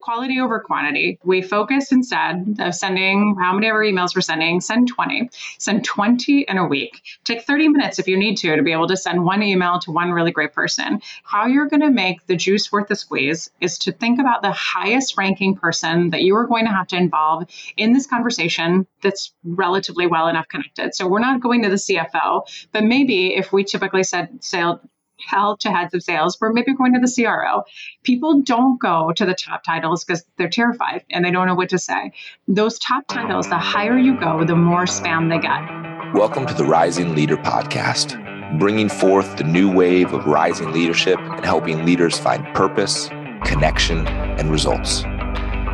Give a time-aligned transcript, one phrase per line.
[0.00, 1.18] quality over quantity.
[1.24, 5.30] We focus instead of sending how many ever emails we're sending, send 20.
[5.58, 7.02] Send 20 in a week.
[7.24, 9.90] Take 30 minutes if you need to to be able to send one email to
[9.90, 11.00] one really great person.
[11.22, 14.52] How you're going to make the juice worth the squeeze is to think about the
[14.52, 17.44] highest ranking person that you are going to have to involve
[17.76, 20.94] in this conversation that's relatively well enough connected.
[20.94, 22.42] So we're not going to the CFO,
[22.72, 24.80] but maybe if we typically said sale
[25.28, 27.64] tell to heads of sales, we're maybe going to the CRO.
[28.02, 31.68] People don't go to the top titles because they're terrified and they don't know what
[31.70, 32.12] to say.
[32.48, 36.14] Those top titles, the higher you go, the more spam they get.
[36.14, 38.18] Welcome to the Rising Leader Podcast,
[38.58, 43.08] bringing forth the new wave of rising leadership and helping leaders find purpose,
[43.44, 45.02] connection, and results.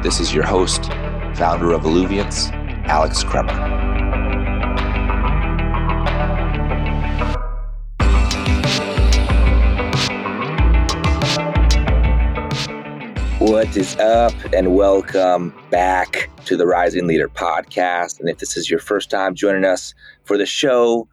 [0.03, 0.85] This is your host,
[1.37, 2.51] founder of Alluviance,
[2.87, 3.96] Alex Kremer.
[13.47, 18.19] What is up, and welcome back to the Rising Leader podcast.
[18.19, 19.95] And if this is your first time joining us
[20.25, 21.07] for the show,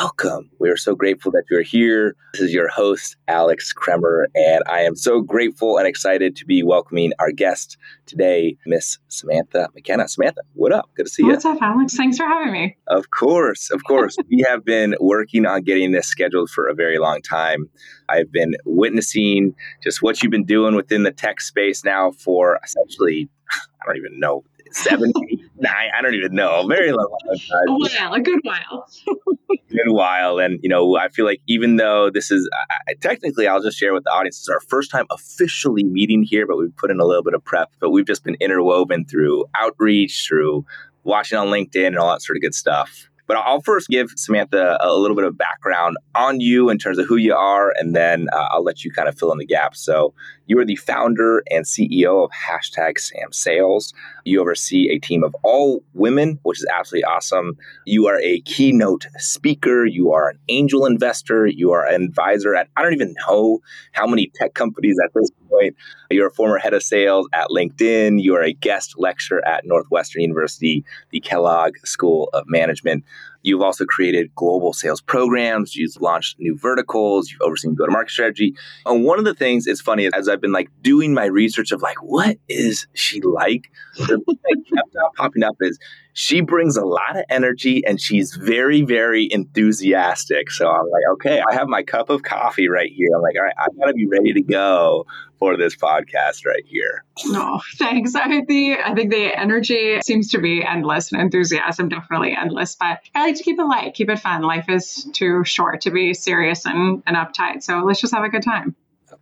[0.00, 0.50] welcome.
[0.58, 2.16] We are so grateful that you're here.
[2.32, 6.64] This is your host, Alex Kremer, and I am so grateful and excited to be
[6.64, 10.08] welcoming our guest today, Miss Samantha McKenna.
[10.08, 10.90] Samantha, what up?
[10.96, 11.28] Good to see you.
[11.28, 11.96] What's up, Alex?
[11.96, 12.76] Thanks for having me.
[12.88, 14.16] Of course, of course.
[14.30, 17.68] we have been working on getting this scheduled for a very long time.
[18.08, 23.28] I've been witnessing just what you've been doing within the tech space now for essentially,
[23.52, 24.42] I don't even know,
[24.72, 25.12] seven,
[25.56, 27.68] nine, I don't even know, a very long time.
[27.68, 28.86] A while, a good while.
[29.68, 30.38] good while.
[30.38, 32.48] And, you know, I feel like even though this is
[32.88, 36.22] I, technically, I'll just share with the audience, this is our first time officially meeting
[36.22, 39.04] here, but we've put in a little bit of prep, but we've just been interwoven
[39.04, 40.64] through outreach, through
[41.04, 43.08] watching on LinkedIn and all that sort of good stuff.
[43.26, 47.06] But I'll first give Samantha a little bit of background on you in terms of
[47.06, 49.80] who you are, and then uh, I'll let you kind of fill in the gaps.
[49.80, 50.14] So,
[50.46, 53.94] you are the founder and CEO of hashtag Sam Sales.
[54.24, 57.56] You oversee a team of all women, which is absolutely awesome.
[57.86, 59.86] You are a keynote speaker.
[59.86, 61.46] You are an angel investor.
[61.46, 63.60] You are an advisor at, I don't even know
[63.92, 65.76] how many tech companies at this point.
[66.10, 68.22] You're a former head of sales at LinkedIn.
[68.22, 73.04] You are a guest lecturer at Northwestern University, the Kellogg School of Management.
[73.42, 75.76] You've also created global sales programs.
[75.76, 77.30] You've launched new verticals.
[77.30, 78.54] You've overseen go to market strategy.
[78.86, 81.82] And one of the things is funny as I've been like doing my research of
[81.82, 83.70] like, what is she like?
[83.98, 85.78] The thing that kept popping up is
[86.14, 90.50] she brings a lot of energy and she's very, very enthusiastic.
[90.50, 93.08] So I'm like, okay, I have my cup of coffee right here.
[93.14, 95.06] I'm like, all right, I gotta be ready to go
[95.40, 97.04] for this podcast right here.
[97.26, 98.14] No, thanks.
[98.14, 102.76] I think the I think the energy seems to be endless and enthusiasm definitely endless.
[102.76, 104.42] But I like to keep it light, keep it fun.
[104.42, 107.64] Life is too short to be serious and, and uptight.
[107.64, 108.76] So let's just have a good time.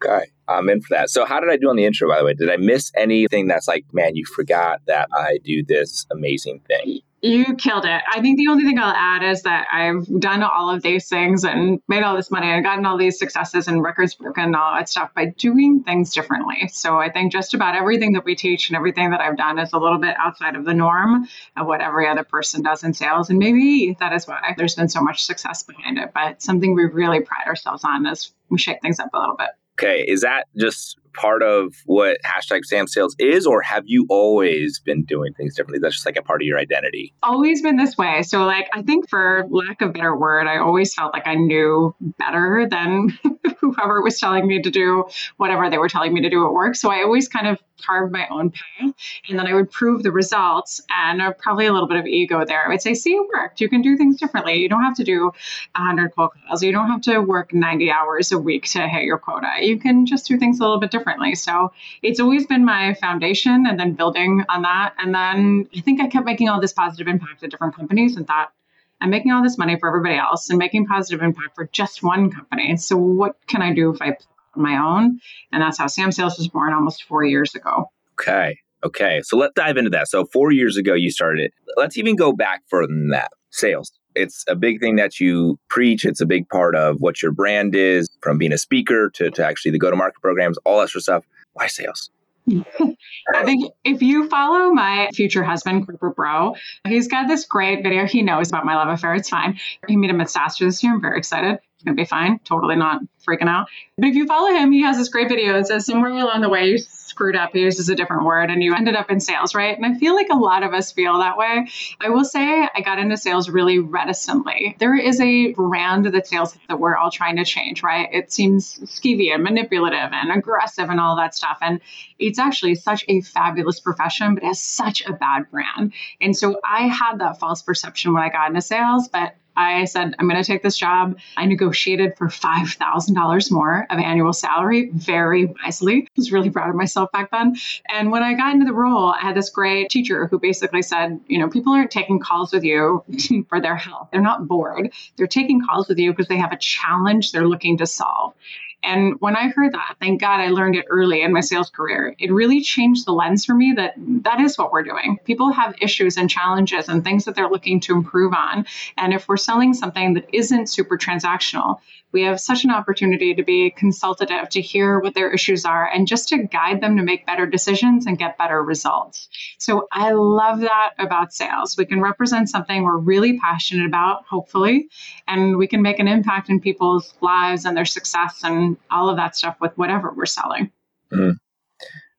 [0.05, 0.27] Okay.
[0.49, 1.11] I'm in for that.
[1.11, 2.35] So, how did I do on the intro, by the way?
[2.35, 7.01] Did I miss anything that's like, man, you forgot that I do this amazing thing?
[7.25, 8.03] You killed it.
[8.13, 11.45] I think the only thing I'll add is that I've done all of these things
[11.45, 14.75] and made all this money and gotten all these successes and records broken and all
[14.75, 16.69] that stuff by doing things differently.
[16.73, 19.73] So I think just about everything that we teach and everything that I've done is
[19.73, 23.31] a little bit outside of the norm of what every other person does in sales.
[23.31, 26.11] And maybe that is why there's been so much success behind it.
[26.13, 29.51] But something we really pride ourselves on is we shake things up a little bit.
[29.83, 34.81] Okay, is that just part of what hashtag Sam Sales is, or have you always
[34.81, 35.79] been doing things differently?
[35.81, 37.15] That's just like a part of your identity.
[37.23, 38.23] Always been this way.
[38.23, 41.95] So, like, I think for lack of better word, I always felt like I knew
[42.19, 43.19] better than
[43.61, 45.05] whoever was telling me to do
[45.37, 46.75] whatever they were telling me to do at work.
[46.75, 48.95] So I always kind of carved my own path
[49.29, 52.45] and then I would prove the results and uh, probably a little bit of ego
[52.45, 52.65] there.
[52.65, 53.61] I would say, see, it worked.
[53.61, 54.55] You can do things differently.
[54.55, 55.33] You don't have to do
[55.75, 56.63] 100 cold calls.
[56.63, 59.49] You don't have to work 90 hours a week to hit your quota.
[59.61, 61.02] You can just do things a little bit differently.
[61.35, 64.95] So it's always been my foundation and then building on that.
[64.99, 68.27] And then I think I kept making all this positive impact at different companies and
[68.27, 68.53] thought,
[69.01, 72.31] I'm making all this money for everybody else and making positive impact for just one
[72.31, 72.77] company.
[72.77, 74.17] So what can I do if I
[74.55, 75.21] on my own?
[75.51, 77.91] And that's how Sam Sales was born almost four years ago.
[78.21, 78.59] Okay.
[78.85, 79.21] Okay.
[79.25, 80.09] So let's dive into that.
[80.09, 81.53] So four years ago you started it.
[81.77, 83.31] Let's even go back further than that.
[83.51, 83.93] Sales.
[84.15, 86.05] It's a big thing that you preach.
[86.05, 89.47] It's a big part of what your brand is, from being a speaker to, to
[89.47, 91.25] actually the go-to-market programs, all that sort of stuff.
[91.55, 92.11] Why sales?
[92.51, 96.57] I think if you follow my future husband, Corporate Bro,
[96.87, 98.07] he's got this great video.
[98.07, 99.15] He knows about my love affair.
[99.15, 99.59] It's fine.
[99.87, 100.95] He made him at SaaStr this year.
[100.95, 101.61] I'm very excited.
[101.87, 102.39] To be fine.
[102.45, 103.69] Totally not freaking out.
[103.97, 105.59] But if you follow him, he has this great video.
[105.59, 107.51] It says somewhere along the way, you screwed up.
[107.53, 109.77] He uses a different word and you ended up in sales, right?
[109.77, 111.69] And I feel like a lot of us feel that way.
[112.01, 114.77] I will say I got into sales really reticently.
[114.79, 118.09] There is a brand that sales that we're all trying to change, right?
[118.13, 121.59] It seems skeevy and manipulative and aggressive and all that stuff.
[121.61, 121.81] And
[122.19, 125.93] it's actually such a fabulous profession, but it has such a bad brand.
[126.21, 130.15] And so I had that false perception when I got into sales, but I said,
[130.19, 131.19] I'm going to take this job.
[131.37, 136.03] I negotiated for $5,000 more of annual salary very wisely.
[136.03, 137.57] I was really proud of myself back then.
[137.89, 141.21] And when I got into the role, I had this great teacher who basically said,
[141.27, 143.05] you know, people aren't taking calls with you
[143.49, 144.09] for their health.
[144.13, 144.93] They're not bored.
[145.17, 148.35] They're taking calls with you because they have a challenge they're looking to solve.
[148.83, 152.15] And when I heard that, thank God I learned it early in my sales career.
[152.19, 155.19] It really changed the lens for me that that is what we're doing.
[155.25, 158.67] People have issues and challenges and things that they're looking to improve on.
[158.97, 161.79] And if we're selling something that isn't super transactional,
[162.13, 166.07] we have such an opportunity to be consultative, to hear what their issues are, and
[166.07, 169.29] just to guide them to make better decisions and get better results.
[169.59, 171.77] So I love that about sales.
[171.77, 174.89] We can represent something we're really passionate about, hopefully,
[175.27, 179.17] and we can make an impact in people's lives and their success and all of
[179.17, 180.71] that stuff with whatever we're selling.
[181.13, 181.37] Mm.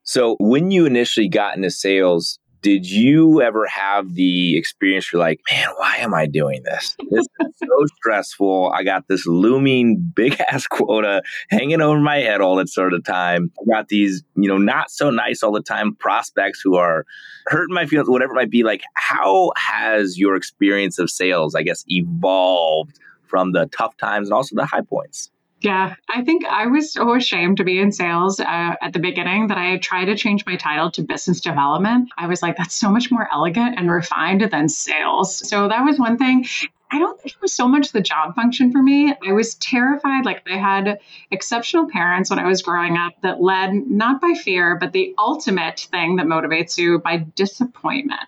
[0.04, 5.42] So when you initially got into sales, did you ever have the experience you're like,
[5.52, 6.96] man, why am I doing this?
[7.12, 8.72] This is so stressful.
[8.74, 13.04] I got this looming big ass quota hanging over my head all the sort of
[13.04, 13.52] time.
[13.60, 17.06] I got these, you know, not so nice all the time prospects who are
[17.48, 18.64] hurting my feelings, whatever it might be.
[18.64, 24.34] Like, how has your experience of sales, I guess, evolved from the tough times and
[24.34, 25.30] also the high points?
[25.64, 29.48] Yeah, I think I was so ashamed to be in sales uh, at the beginning
[29.48, 32.10] that I tried to change my title to business development.
[32.18, 35.48] I was like, that's so much more elegant and refined than sales.
[35.48, 36.46] So that was one thing.
[36.92, 39.16] I don't think it was so much the job function for me.
[39.26, 40.26] I was terrified.
[40.26, 41.00] Like, I had
[41.32, 45.80] exceptional parents when I was growing up that led not by fear, but the ultimate
[45.80, 48.20] thing that motivates you by disappointment.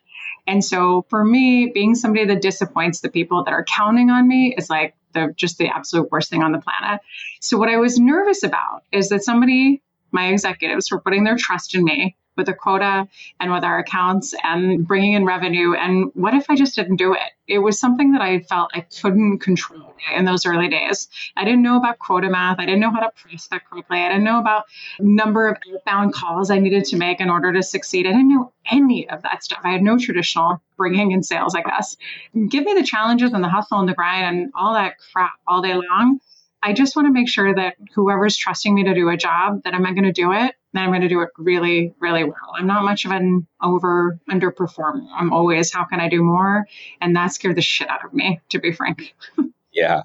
[0.47, 4.53] And so for me, being somebody that disappoints the people that are counting on me
[4.57, 7.01] is like the just the absolute worst thing on the planet.
[7.41, 9.81] So what I was nervous about is that somebody,
[10.11, 13.07] my executives, were putting their trust in me with a quota
[13.39, 15.73] and with our accounts and bringing in revenue.
[15.73, 17.31] And what if I just didn't do it?
[17.47, 21.07] It was something that I felt I couldn't control in those early days.
[21.37, 22.59] I didn't know about quota math.
[22.59, 23.99] I didn't know how to prospect correctly.
[23.99, 24.63] I didn't know about
[24.99, 28.07] number of outbound calls I needed to make in order to succeed.
[28.07, 29.59] I didn't know any of that stuff.
[29.63, 31.95] I had no traditional bringing in sales, I guess.
[32.49, 35.61] Give me the challenges and the hustle and the grind and all that crap all
[35.61, 36.19] day long.
[36.65, 39.73] I just want to make sure that whoever's trusting me to do a job, that
[39.73, 42.35] I'm going to do it then I'm going to do it really, really well.
[42.57, 45.07] I'm not much of an over underperformer.
[45.15, 46.67] I'm always, how can I do more?
[46.99, 49.15] And that scared the shit out of me, to be frank.
[49.71, 50.01] yeah.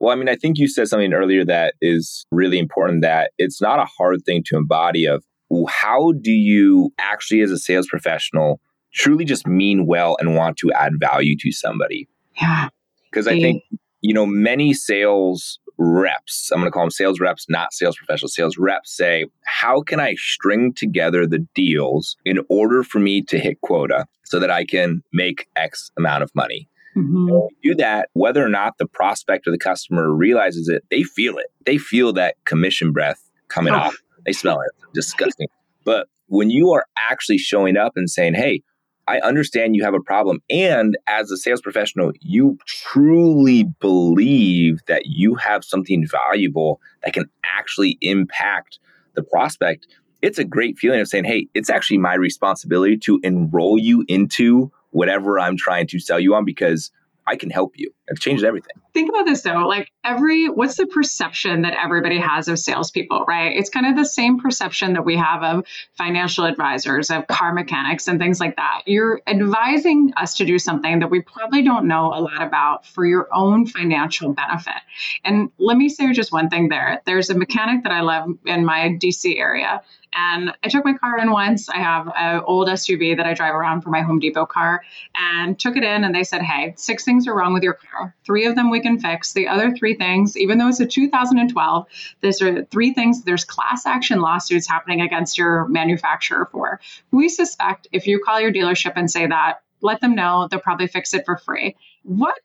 [0.00, 3.62] Well, I mean, I think you said something earlier that is really important that it's
[3.62, 5.24] not a hard thing to embody of
[5.68, 8.60] how do you actually as a sales professional
[8.92, 12.08] truly just mean well and want to add value to somebody?
[12.40, 12.68] Yeah.
[13.10, 13.62] Because I think,
[14.00, 18.34] you know, many sales reps, I'm going to call them sales reps, not sales professionals,
[18.34, 23.38] sales reps say, how can I string together the deals in order for me to
[23.38, 26.68] hit quota so that I can make X amount of money?
[26.96, 27.28] Mm-hmm.
[27.62, 31.46] do that, whether or not the prospect or the customer realizes it, they feel it.
[31.64, 33.78] They feel that commission breath coming oh.
[33.78, 33.96] off.
[34.26, 34.72] They smell it.
[34.94, 35.46] Disgusting.
[35.84, 38.62] but when you are actually showing up and saying, hey,
[39.08, 40.42] I understand you have a problem.
[40.50, 47.24] And as a sales professional, you truly believe that you have something valuable that can
[47.42, 48.78] actually impact
[49.14, 49.86] the prospect.
[50.20, 54.70] It's a great feeling of saying, hey, it's actually my responsibility to enroll you into
[54.90, 56.90] whatever I'm trying to sell you on because
[57.28, 57.90] I can help you.
[58.08, 58.72] It changes everything.
[58.94, 59.66] Think about this though.
[59.66, 63.54] Like every what's the perception that everybody has of salespeople, right?
[63.54, 68.08] It's kind of the same perception that we have of financial advisors, of car mechanics
[68.08, 68.82] and things like that.
[68.86, 73.04] You're advising us to do something that we probably don't know a lot about for
[73.04, 74.80] your own financial benefit.
[75.22, 77.02] And let me say just one thing there.
[77.04, 79.82] There's a mechanic that I love in my DC area
[80.14, 81.68] and I took my car in once.
[81.68, 84.82] I have an old SUV that I drive around for my Home Depot car
[85.14, 86.04] and took it in.
[86.04, 88.14] And they said, Hey, six things are wrong with your car.
[88.24, 89.32] Three of them we can fix.
[89.32, 91.86] The other three things, even though it's a 2012,
[92.20, 96.80] there's three things there's class action lawsuits happening against your manufacturer for.
[97.10, 100.88] We suspect if you call your dealership and say that, let them know they'll probably
[100.88, 101.76] fix it for free.
[102.02, 102.38] What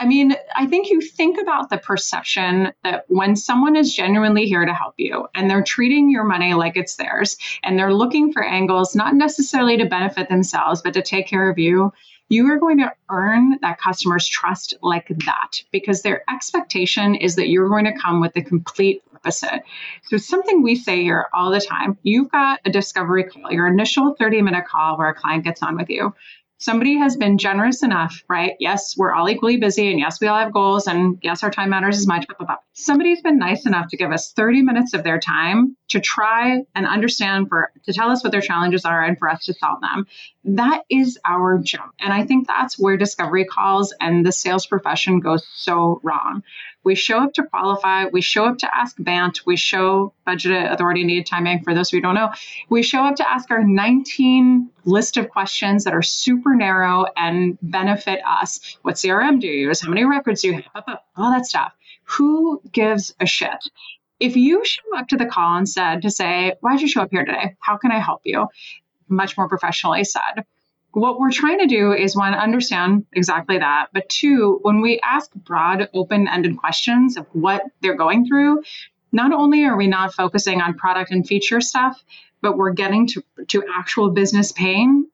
[0.00, 4.64] I mean, I think you think about the perception that when someone is genuinely here
[4.64, 8.42] to help you and they're treating your money like it's theirs and they're looking for
[8.42, 11.92] angles, not necessarily to benefit themselves, but to take care of you,
[12.30, 17.48] you are going to earn that customer's trust like that because their expectation is that
[17.48, 19.62] you're going to come with the complete opposite.
[20.04, 24.14] So, something we say here all the time you've got a discovery call, your initial
[24.18, 26.14] 30 minute call where a client gets on with you
[26.60, 28.54] somebody has been generous enough, right?
[28.60, 31.70] Yes, we're all equally busy, and yes, we all have goals, and yes, our time
[31.70, 32.26] matters as much.
[32.28, 32.56] Blah, blah, blah.
[32.74, 36.86] Somebody's been nice enough to give us 30 minutes of their time to try and
[36.86, 40.06] understand for to tell us what their challenges are and for us to solve them.
[40.44, 41.90] That is our job.
[41.98, 46.42] And I think that's where discovery calls and the sales profession goes so wrong.
[46.82, 48.06] We show up to qualify.
[48.06, 49.40] We show up to ask BANT.
[49.44, 51.62] We show budget authority needed timing.
[51.62, 52.32] For those who don't know,
[52.68, 57.58] we show up to ask our 19 list of questions that are super narrow and
[57.60, 58.78] benefit us.
[58.82, 59.80] What CRM do you use?
[59.80, 60.84] How many records do you have?
[61.16, 61.72] All that stuff.
[62.04, 63.62] Who gives a shit?
[64.18, 67.10] If you show up to the call and said to say, Why'd you show up
[67.10, 67.56] here today?
[67.60, 68.48] How can I help you?
[69.08, 70.44] Much more professionally said
[70.92, 73.88] what we're trying to do is one, understand exactly that.
[73.92, 78.62] But two, when we ask broad, open ended questions of what they're going through,
[79.12, 82.02] not only are we not focusing on product and feature stuff,
[82.42, 85.06] but we're getting to, to actual business pain.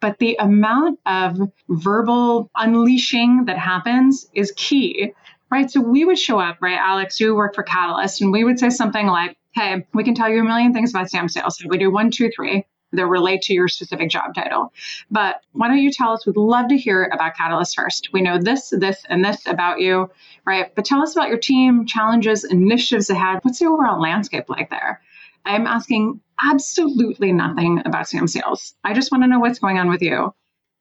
[0.00, 5.14] But the amount of verbal unleashing that happens is key,
[5.50, 5.68] right?
[5.68, 6.78] So we would show up, right?
[6.78, 10.28] Alex, you work for Catalyst, and we would say something like, Hey, we can tell
[10.28, 11.58] you a million things about Sam sales.
[11.58, 14.72] So we do one, two, three that relate to your specific job title.
[15.10, 16.26] But why don't you tell us?
[16.26, 18.12] We'd love to hear about Catalyst first.
[18.12, 20.10] We know this, this, and this about you,
[20.44, 20.74] right?
[20.74, 23.40] But tell us about your team, challenges, initiatives ahead.
[23.42, 25.00] What's the overall landscape like there?
[25.44, 28.74] I'm asking absolutely nothing about Sam sales.
[28.82, 30.34] I just want to know what's going on with you.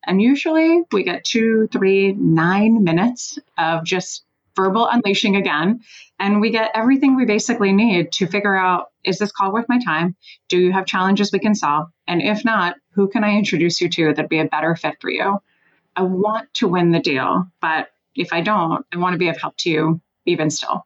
[0.06, 4.24] And usually we get two, three, nine minutes of just
[4.56, 5.82] verbal unleashing again.
[6.20, 9.80] And we get everything we basically need to figure out is this call worth my
[9.84, 10.16] time?
[10.50, 11.88] Do you have challenges we can solve?
[12.08, 15.10] And if not, who can I introduce you to that'd be a better fit for
[15.10, 15.40] you?
[15.96, 19.40] I want to win the deal, but if I don't, I want to be of
[19.40, 20.86] help to you even still.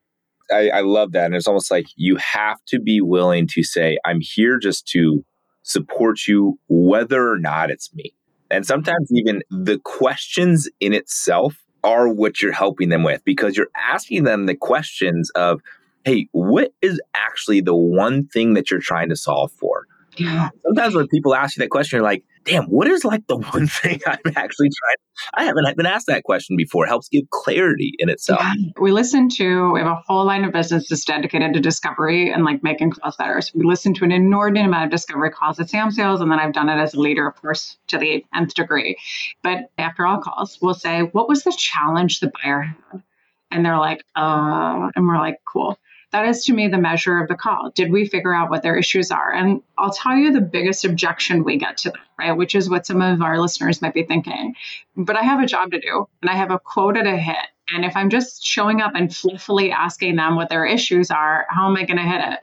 [0.52, 1.26] I, I love that.
[1.26, 5.24] And it's almost like you have to be willing to say, I'm here just to
[5.64, 8.14] support you, whether or not it's me.
[8.50, 13.70] And sometimes even the questions in itself are what you're helping them with because you're
[13.76, 15.62] asking them the questions of,
[16.06, 19.88] hey, what is actually the one thing that you're trying to solve for?
[20.18, 20.50] Yeah.
[20.64, 23.68] Sometimes when people ask you that question, you're like, damn, what is like the one
[23.68, 24.96] thing I'm actually trying?
[25.34, 26.86] I haven't been asked that question before.
[26.86, 28.42] It helps give clarity in itself.
[28.42, 28.72] Yeah.
[28.80, 32.44] We listen to, we have a whole line of business that's dedicated to discovery and
[32.44, 33.40] like making calls better.
[33.42, 36.22] So we listen to an inordinate amount of discovery calls at Sam Sales.
[36.22, 38.98] And then I've done it as a leader, of course, to the nth degree.
[39.44, 43.04] But after all calls, we'll say, what was the challenge the buyer had?
[43.50, 45.78] And they're like, uh, and we're like, cool
[46.18, 47.70] that is to me the measure of the call.
[47.76, 49.32] Did we figure out what their issues are?
[49.32, 52.32] And I'll tell you the biggest objection we get to that, right?
[52.32, 54.56] Which is what some of our listeners might be thinking.
[54.96, 57.36] But I have a job to do and I have a quota to hit.
[57.72, 61.70] And if I'm just showing up and fluffily asking them what their issues are, how
[61.70, 62.40] am I going to hit it?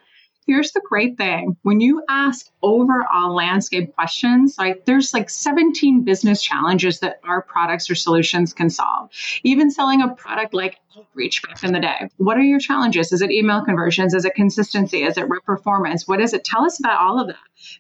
[0.47, 6.41] Here's the great thing when you ask overall landscape questions, like there's like 17 business
[6.43, 9.11] challenges that our products or solutions can solve.
[9.43, 12.09] Even selling a product like outreach back in the day.
[12.17, 13.13] What are your challenges?
[13.13, 14.15] Is it email conversions?
[14.15, 15.03] Is it consistency?
[15.03, 16.07] Is it rep performance?
[16.07, 16.45] What is it?
[16.45, 17.37] Tell us about all of that.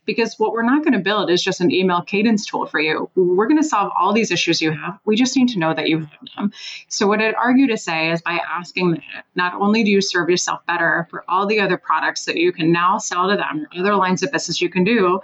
[0.07, 3.11] Because what we're not going to build is just an email cadence tool for you.
[3.15, 4.99] We're going to solve all these issues you have.
[5.05, 6.53] We just need to know that you have them.
[6.89, 10.31] So, what I'd argue to say is by asking that, not only do you serve
[10.31, 13.95] yourself better for all the other products that you can now sell to them, other
[13.95, 15.21] lines of business you can do,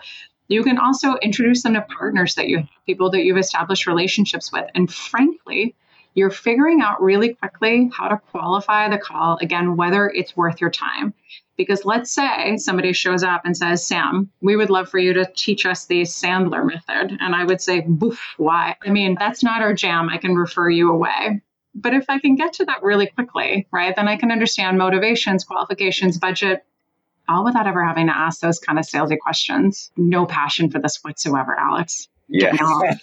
[0.48, 4.52] you can also introduce them to partners that you have, people that you've established relationships
[4.52, 4.68] with.
[4.74, 5.76] And frankly,
[6.14, 10.70] you're figuring out really quickly how to qualify the call, again, whether it's worth your
[10.70, 11.14] time.
[11.56, 15.30] Because let's say somebody shows up and says, Sam, we would love for you to
[15.36, 17.16] teach us the Sandler method.
[17.20, 18.76] And I would say, boof, why?
[18.84, 20.08] I mean, that's not our jam.
[20.08, 21.42] I can refer you away.
[21.74, 25.44] But if I can get to that really quickly, right, then I can understand motivations,
[25.44, 26.64] qualifications, budget,
[27.28, 29.92] all without ever having to ask those kind of salesy questions.
[29.96, 32.08] No passion for this whatsoever, Alex.
[32.32, 32.56] Yeah,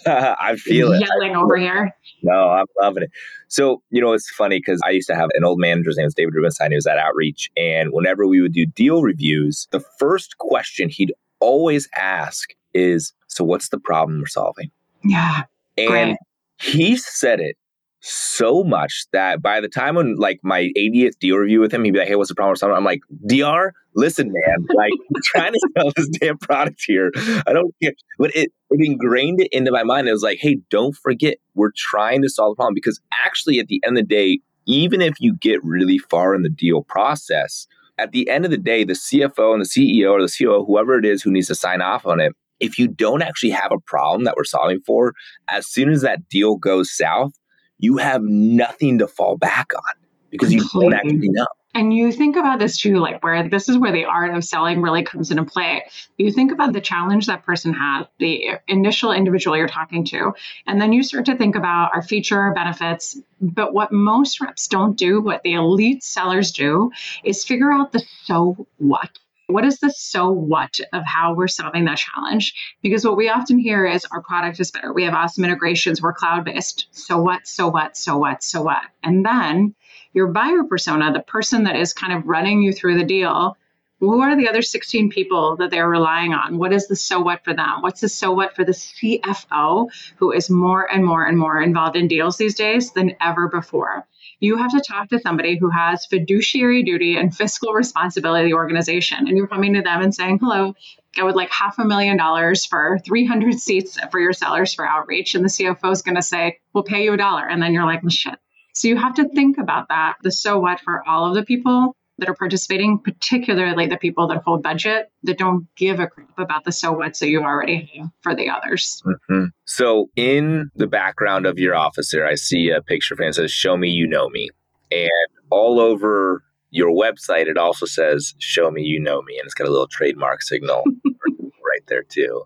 [0.39, 1.01] I feel it.
[1.01, 1.91] Yelling over here.
[2.24, 3.12] No, I'm loving it.
[3.50, 6.05] So, you know, it's funny because I used to have an old manager, his name
[6.05, 6.72] was David Rubenstein.
[6.72, 7.51] He was at Outreach.
[7.57, 13.43] And whenever we would do deal reviews, the first question he'd always ask is, So,
[13.43, 14.72] what's the problem we're solving?
[15.03, 15.43] Yeah.
[15.77, 16.17] And great.
[16.60, 17.57] he said it
[18.00, 21.92] so much that by the time when like my 80th deal review with him, he'd
[21.92, 22.58] be like, Hey, what's the problem?
[22.74, 27.12] I'm like, DR, listen, man, like I'm trying to sell this damn product here.
[27.48, 27.94] I don't care.
[28.18, 30.08] But it, it ingrained it into my mind.
[30.08, 32.75] It was like, hey, don't forget, we're trying to solve the problem.
[32.75, 36.44] Because actually, at the end of the day, even if you get really far in
[36.44, 40.22] the deal process, at the end of the day, the CFO and the CEO or
[40.22, 43.22] the COO, whoever it is who needs to sign off on it, if you don't
[43.22, 45.13] actually have a problem that we're solving for,
[45.50, 47.34] as soon as that deal goes south,
[47.79, 51.48] you have nothing to fall back on because you don't actually know.
[51.74, 54.81] And you think about this too, like where this is where the art of selling
[54.81, 55.86] really comes into play.
[56.17, 60.34] You think about the challenge that person has, the initial individual you're talking to,
[60.65, 63.19] and then you start to think about our feature, our benefits.
[63.39, 66.91] But what most reps don't do, what the elite sellers do,
[67.24, 71.86] is figure out the so what what is the so what of how we're solving
[71.86, 72.54] that challenge?
[72.82, 74.92] Because what we often hear is our product is better.
[74.92, 76.01] We have awesome integrations.
[76.01, 76.88] We're cloud based.
[76.92, 77.48] So what?
[77.48, 77.96] So what?
[77.96, 78.44] So what?
[78.44, 78.84] So what?
[79.04, 79.74] And then
[80.13, 83.58] your buyer persona, the person that is kind of running you through the deal,
[84.00, 86.58] who are the other 16 people that they're relying on?
[86.58, 87.82] What is the so what for them?
[87.82, 91.96] What's the so what for the CFO who is more and more and more involved
[91.96, 94.06] in deals these days than ever before?
[94.39, 98.56] you have to talk to somebody who has fiduciary duty and fiscal responsibility of the
[98.56, 99.27] organization.
[99.27, 100.75] And you're coming to them and saying, hello,
[101.18, 105.34] I would like half a million dollars for 300 seats for your sellers for outreach.
[105.34, 107.48] And the CFO is going to say, we'll pay you a dollar.
[107.48, 108.36] And then you're like, shit.
[108.74, 111.96] So you have to think about that, the so what for all of the people
[112.19, 116.63] that are participating, particularly the people that hold budget that don't give a crap about
[116.63, 119.01] the so what so you already have for the others.
[119.05, 119.45] Mm-hmm.
[119.65, 123.77] So in the background of your office there, I see a picture that says, Show
[123.77, 124.50] me you know me.
[124.91, 125.09] And
[125.50, 129.38] all over your website, it also says, Show me you know me.
[129.38, 132.43] And it's got a little trademark signal right there too.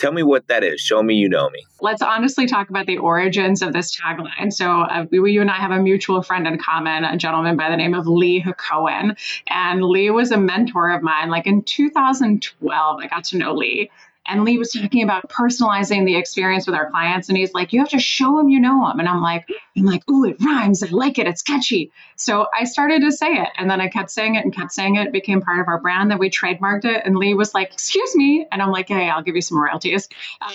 [0.00, 0.80] Tell me what that is.
[0.80, 1.66] Show me you know me.
[1.82, 4.50] Let's honestly talk about the origins of this tagline.
[4.50, 7.68] So, uh, we, you and I have a mutual friend in common, a gentleman by
[7.68, 9.14] the name of Lee Cohen.
[9.48, 11.28] And Lee was a mentor of mine.
[11.28, 13.90] Like in 2012, I got to know Lee.
[14.26, 17.28] And Lee was talking about personalizing the experience with our clients.
[17.28, 19.00] And he's like, you have to show them you know them.
[19.00, 20.82] And I'm like, I'm like, ooh, it rhymes.
[20.82, 21.26] I like it.
[21.26, 21.90] It's catchy.
[22.16, 23.48] So I started to say it.
[23.56, 25.08] And then I kept saying it and kept saying it.
[25.08, 26.10] It became part of our brand.
[26.10, 27.02] Then we trademarked it.
[27.04, 28.46] And Lee was like, excuse me.
[28.52, 30.08] And I'm like, hey, I'll give you some royalties.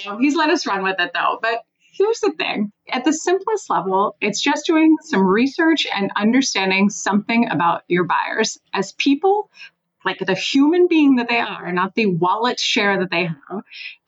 [0.08, 1.40] Um, he's let us run with it though.
[1.42, 1.64] But
[1.98, 7.50] here's the thing at the simplest level, it's just doing some research and understanding something
[7.50, 8.58] about your buyers.
[8.74, 9.50] As people,
[10.06, 13.64] like the human being that they are, not the wallet share that they have,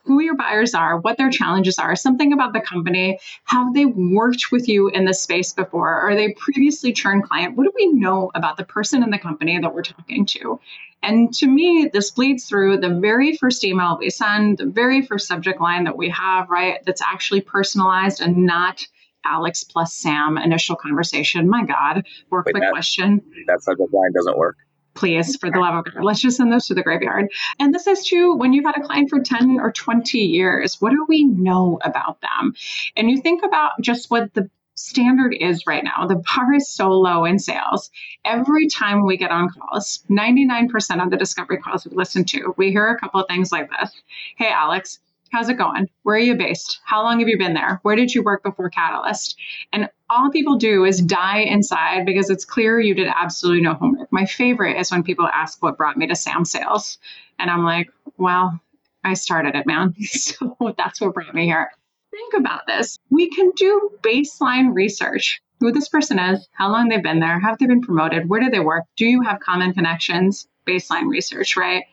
[0.08, 3.20] who your buyers are, what their challenges are, something about the company.
[3.44, 5.90] Have they worked with you in this space before?
[5.90, 7.58] Are they previously churned client?
[7.58, 10.60] What do we know about the person in the company that we're talking to?
[11.04, 15.28] And to me, this bleeds through the very first email we send, the very first
[15.28, 16.80] subject line that we have, right?
[16.86, 18.82] That's actually personalized and not
[19.26, 21.50] Alex plus Sam initial conversation.
[21.50, 23.22] My God, or quick that, question.
[23.48, 24.58] That subject line doesn't work
[24.98, 27.28] please, for the love of God, let's just send those to the graveyard.
[27.60, 30.82] And this is true when you've had a client for 10 or 20 years.
[30.82, 32.54] What do we know about them?
[32.96, 36.06] And you think about just what the standard is right now.
[36.08, 37.90] The bar is so low in sales.
[38.26, 42.72] Every time we get on calls, 99% of the discovery calls we listen to, we
[42.72, 43.92] hear a couple of things like this
[44.38, 45.00] Hey, Alex,
[45.32, 45.90] How's it going?
[46.04, 46.80] Where are you based?
[46.86, 47.80] How long have you been there?
[47.84, 49.38] Where did you work before Catalyst?
[49.74, 54.12] And all people do is die inside because it's clear you did absolutely no homework.
[54.12, 56.98] My favorite is when people ask what brought me to Sam Sales.
[57.40, 58.60] And I'm like, well,
[59.04, 59.96] I started it, man.
[60.02, 61.72] So that's what brought me here.
[62.12, 62.98] Think about this.
[63.10, 67.58] We can do baseline research who this person is, how long they've been there, have
[67.58, 70.48] they been promoted, where do they work, do you have common connections?
[70.68, 71.84] Baseline research, right?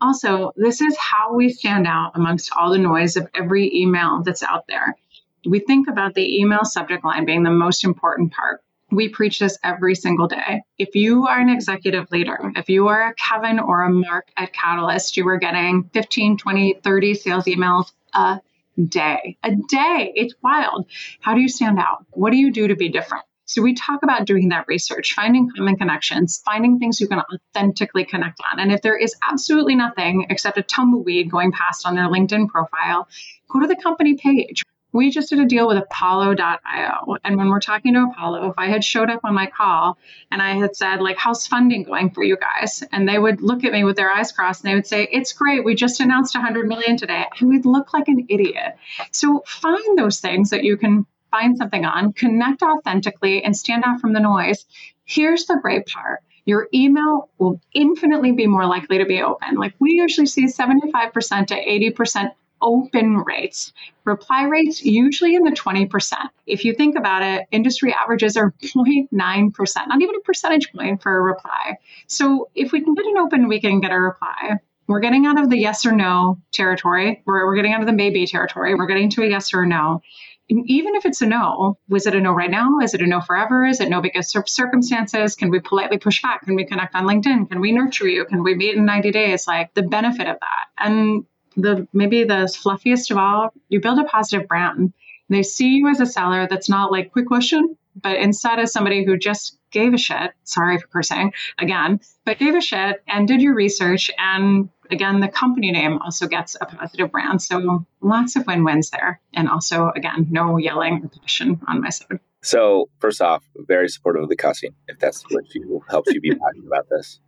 [0.00, 4.42] Also, this is how we stand out amongst all the noise of every email that's
[4.42, 4.96] out there.
[5.44, 8.60] We think about the email subject line being the most important part.
[8.90, 10.62] We preach this every single day.
[10.78, 14.52] If you are an executive leader, if you are a Kevin or a Mark at
[14.52, 18.40] Catalyst, you are getting 15, 20, 30 sales emails a
[18.88, 19.38] day.
[19.42, 20.12] A day.
[20.14, 20.86] It's wild.
[21.20, 22.04] How do you stand out?
[22.10, 23.24] What do you do to be different?
[23.46, 28.04] So we talk about doing that research, finding common connections, finding things you can authentically
[28.04, 28.60] connect on.
[28.60, 33.08] And if there is absolutely nothing except a tumbleweed going past on their LinkedIn profile,
[33.48, 34.62] go to the company page.
[34.92, 37.16] We just did a deal with Apollo.io.
[37.24, 39.98] And when we're talking to Apollo, if I had showed up on my call
[40.30, 42.82] and I had said, like, how's funding going for you guys?
[42.92, 45.32] And they would look at me with their eyes crossed and they would say, it's
[45.32, 45.64] great.
[45.64, 47.24] We just announced 100 million today.
[47.40, 48.76] I would look like an idiot.
[49.10, 54.00] So find those things that you can find something on, connect authentically, and stand out
[54.00, 54.66] from the noise.
[55.04, 59.54] Here's the great part your email will infinitely be more likely to be open.
[59.54, 63.72] Like we usually see 75% to 80% open rates.
[64.04, 66.14] Reply rates usually in the 20%.
[66.46, 71.16] If you think about it, industry averages are 0.9%, not even a percentage point for
[71.16, 71.76] a reply.
[72.06, 74.58] So if we can get an open, we can get a reply.
[74.86, 77.22] We're getting out of the yes or no territory.
[77.24, 78.74] We're, we're getting out of the maybe territory.
[78.74, 80.02] We're getting to a yes or a no
[80.48, 82.78] even if it's a no, was it a no right now?
[82.82, 83.64] Is it a no forever?
[83.64, 85.34] Is it no because of circumstances?
[85.34, 86.44] Can we politely push back?
[86.44, 87.48] Can we connect on LinkedIn?
[87.48, 88.24] Can we nurture you?
[88.24, 89.46] Can we meet in 90 days?
[89.46, 90.66] Like the benefit of that.
[90.78, 91.24] And
[91.56, 94.92] the maybe the fluffiest of all, you build a positive brand.
[95.28, 99.04] They see you as a seller that's not like quick question, but instead as somebody
[99.04, 100.32] who just gave a shit.
[100.44, 104.10] Sorry for cursing again, but gave a shit and did your research.
[104.18, 107.42] And again, the company name also gets a positive brand.
[107.42, 109.20] So lots of win wins there.
[109.34, 112.20] And also, again, no yelling or passion on my side.
[112.44, 116.30] So, first off, very supportive of the cussing, if that's what you helps you be
[116.34, 117.20] passionate about this.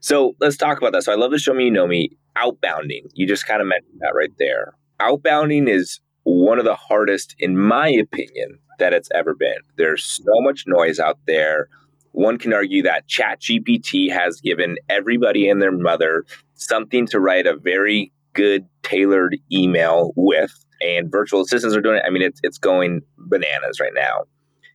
[0.00, 1.04] So, let's talk about that.
[1.04, 3.08] So, I love the show me, you know me, outbounding.
[3.14, 4.74] You just kind of mentioned that right there.
[5.00, 9.58] Outbounding is one of the hardest, in my opinion, that it's ever been.
[9.76, 11.68] There's so much noise out there.
[12.12, 17.56] One can argue that ChatGPT has given everybody and their mother something to write a
[17.56, 22.04] very good tailored email with, and virtual assistants are doing it.
[22.06, 24.24] I mean, it's, it's going bananas right now.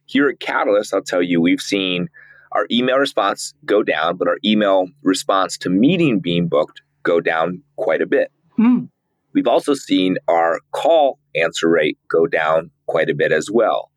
[0.05, 2.09] Here at Catalyst, I'll tell you, we've seen
[2.51, 7.61] our email response go down, but our email response to meeting being booked go down
[7.75, 8.31] quite a bit.
[8.55, 8.85] Hmm.
[9.33, 13.89] We've also seen our call answer rate go down quite a bit as well.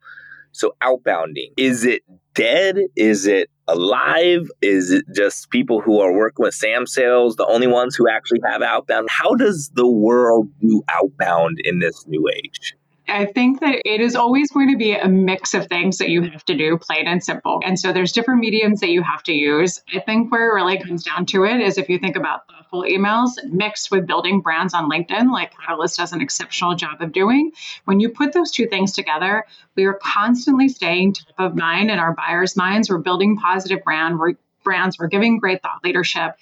[0.51, 2.77] So, outbounding, is it dead?
[2.95, 4.47] Is it alive?
[4.61, 8.39] Is it just people who are working with SAM sales, the only ones who actually
[8.45, 9.09] have outbound?
[9.11, 12.75] How does the world do outbound in this new age?
[13.07, 16.23] I think that it is always going to be a mix of things that you
[16.23, 17.61] have to do, plain and simple.
[17.63, 19.81] And so there's different mediums that you have to use.
[19.93, 22.83] I think where it really comes down to it is if you think about full
[22.83, 27.51] emails mixed with building brands on LinkedIn, like Catalyst does an exceptional job of doing,
[27.85, 31.99] when you put those two things together, we are constantly staying top of mind in
[31.99, 32.89] our buyers' minds.
[32.89, 34.19] We're building positive brand.
[34.19, 34.33] We're
[34.65, 34.97] brands.
[34.99, 36.35] We're giving great thought leadership.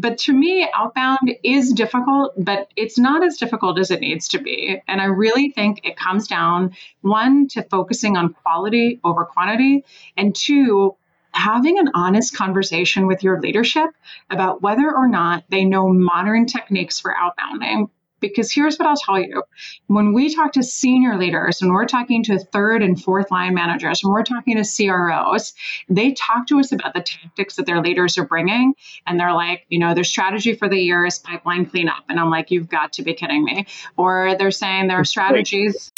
[0.00, 4.38] But to me, outbound is difficult, but it's not as difficult as it needs to
[4.38, 4.80] be.
[4.86, 9.84] And I really think it comes down one, to focusing on quality over quantity,
[10.16, 10.94] and two,
[11.32, 13.90] having an honest conversation with your leadership
[14.30, 19.20] about whether or not they know modern techniques for outbounding because here's what I'll tell
[19.20, 19.42] you
[19.86, 24.02] when we talk to senior leaders, and we're talking to third and fourth line managers,
[24.02, 25.54] and we're talking to CROs,
[25.88, 28.74] they talk to us about the tactics that their leaders are bringing.
[29.06, 32.04] And they're like, you know, their strategy for the year is pipeline cleanup.
[32.08, 33.66] And I'm like, you've got to be kidding me.
[33.96, 35.92] Or they're saying their strategies.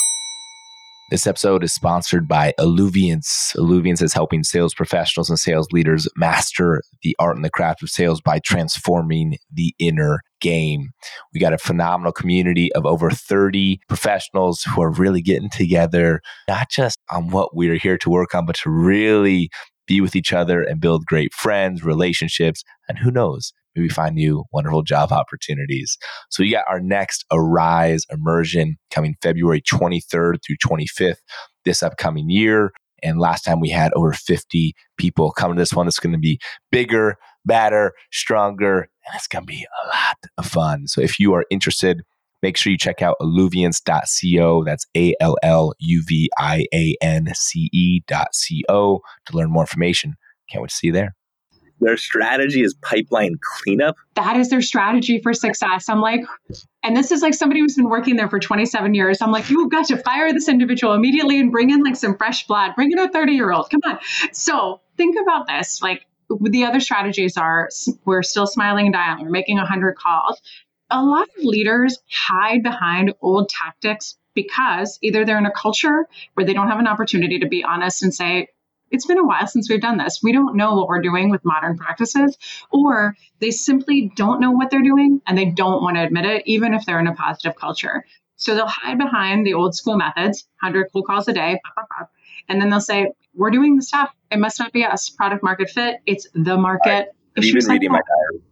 [1.11, 3.53] This episode is sponsored by Alluviance.
[3.59, 7.90] Alluviance is helping sales professionals and sales leaders master the art and the craft of
[7.90, 10.90] sales by transforming the inner game.
[11.35, 16.70] We got a phenomenal community of over 30 professionals who are really getting together, not
[16.70, 19.51] just on what we're here to work on, but to really
[19.88, 24.45] be with each other and build great friends, relationships, and who knows, maybe find new
[24.53, 25.97] wonderful job opportunities.
[26.31, 31.16] So we got our next Arise immersion coming February 23rd through 25th
[31.64, 32.73] this upcoming year.
[33.03, 35.87] And last time we had over 50 people coming to this one.
[35.87, 36.38] It's going to be
[36.71, 40.87] bigger, better, stronger, and it's going to be a lot of fun.
[40.87, 42.03] So if you are interested,
[42.43, 44.64] make sure you check out alluviance.co.
[44.64, 50.14] That's A L L U V I A N C E.co to learn more information.
[50.51, 51.14] Can't wait to see you there
[51.81, 53.97] their strategy is pipeline cleanup.
[54.14, 55.88] That is their strategy for success.
[55.88, 56.21] I'm like,
[56.83, 59.21] and this is like somebody who's been working there for 27 years.
[59.23, 62.47] I'm like, you've got to fire this individual immediately and bring in like some fresh
[62.47, 63.71] blood, bring in a 30 year old.
[63.71, 63.99] Come on.
[64.33, 65.81] So think about this.
[65.83, 66.07] Like
[66.40, 67.69] the other strategies are
[68.05, 70.40] we're still smiling and dialing, we're making 100 calls.
[70.90, 76.47] A lot of leaders hide behind old tactics because either they're in a culture where
[76.47, 78.49] they don't have an opportunity to be honest and say,
[78.90, 80.20] it's been a while since we've done this.
[80.22, 82.37] We don't know what we're doing with modern practices,
[82.70, 86.42] or they simply don't know what they're doing and they don't want to admit it,
[86.46, 88.05] even if they're in a positive culture.
[88.37, 91.61] So they'll hide behind the old school methods, 100 cold calls a day,
[92.48, 94.14] and then they'll say, We're doing the stuff.
[94.31, 95.11] It must not be us.
[95.11, 95.96] Product market fit.
[96.07, 97.09] It's the market.
[97.37, 98.42] Have you been reading my diary?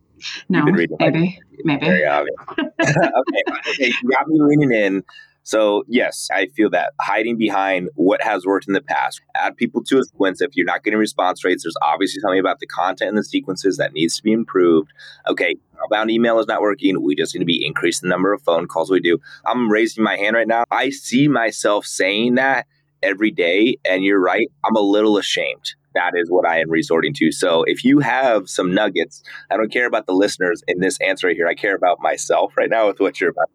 [0.48, 0.64] No,
[0.98, 1.86] maybe, maybe.
[1.86, 2.36] Very obvious.
[2.58, 5.04] okay, okay, you got me leaning in.
[5.48, 9.82] So, yes, I feel that hiding behind what has worked in the past, add people
[9.84, 10.42] to a sequence.
[10.42, 13.78] If you're not getting response rates, there's obviously something about the content and the sequences
[13.78, 14.92] that needs to be improved.
[15.26, 17.02] Okay, outbound email is not working.
[17.02, 19.20] We just need to be increasing the number of phone calls we do.
[19.46, 20.64] I'm raising my hand right now.
[20.70, 22.66] I see myself saying that
[23.02, 23.78] every day.
[23.88, 25.72] And you're right, I'm a little ashamed.
[25.94, 27.32] That is what I am resorting to.
[27.32, 31.28] So if you have some nuggets, I don't care about the listeners in this answer
[31.28, 31.48] right here.
[31.48, 33.48] I care about myself right now with what you're about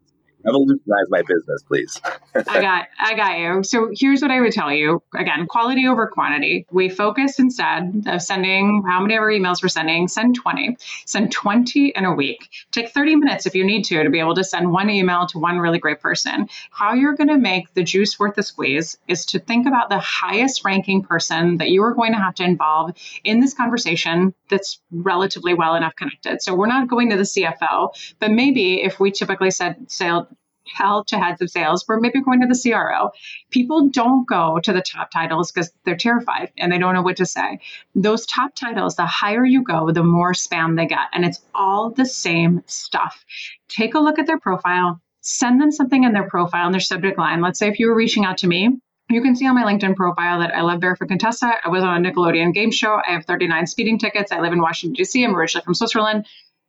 [0.44, 2.02] revolutionize my business, please.
[2.36, 3.64] I got I got you.
[3.64, 5.02] So here's what I would tell you.
[5.16, 6.66] Again, quality over quantity.
[6.72, 10.78] We focus instead of sending how many ever emails we're sending, send 20.
[11.06, 12.50] Send 20 in a week.
[12.72, 15.40] Take 30 minutes if you need to to be able to send one email to
[15.40, 16.48] one really great person.
[16.72, 20.00] How you're going to make the juice worth the squeeze is to think about the
[20.00, 22.92] highest ranking person that you are going to have to involve
[23.24, 26.42] in this conversation that's relatively well enough connected.
[26.42, 30.28] So we're not going to the CFO, but maybe if we typically said sale
[30.67, 33.12] tell to heads of sales we're maybe going to the CRO.
[33.49, 37.17] People don't go to the top titles because they're terrified and they don't know what
[37.17, 37.60] to say.
[37.95, 41.08] Those top titles, the higher you go, the more spam they get.
[41.13, 43.23] And it's all the same stuff.
[43.69, 47.17] Take a look at their profile, send them something in their profile in their subject
[47.17, 47.41] line.
[47.41, 49.95] Let's say if you were reaching out to me, you can see on my LinkedIn
[49.95, 51.54] profile that I love Barefoot Contessa.
[51.63, 52.99] I was on a Nickelodeon game show.
[53.08, 54.32] I have 39 speeding tickets.
[54.32, 55.23] I live in Washington, D.C.
[55.23, 56.26] I'm originally from Switzerland.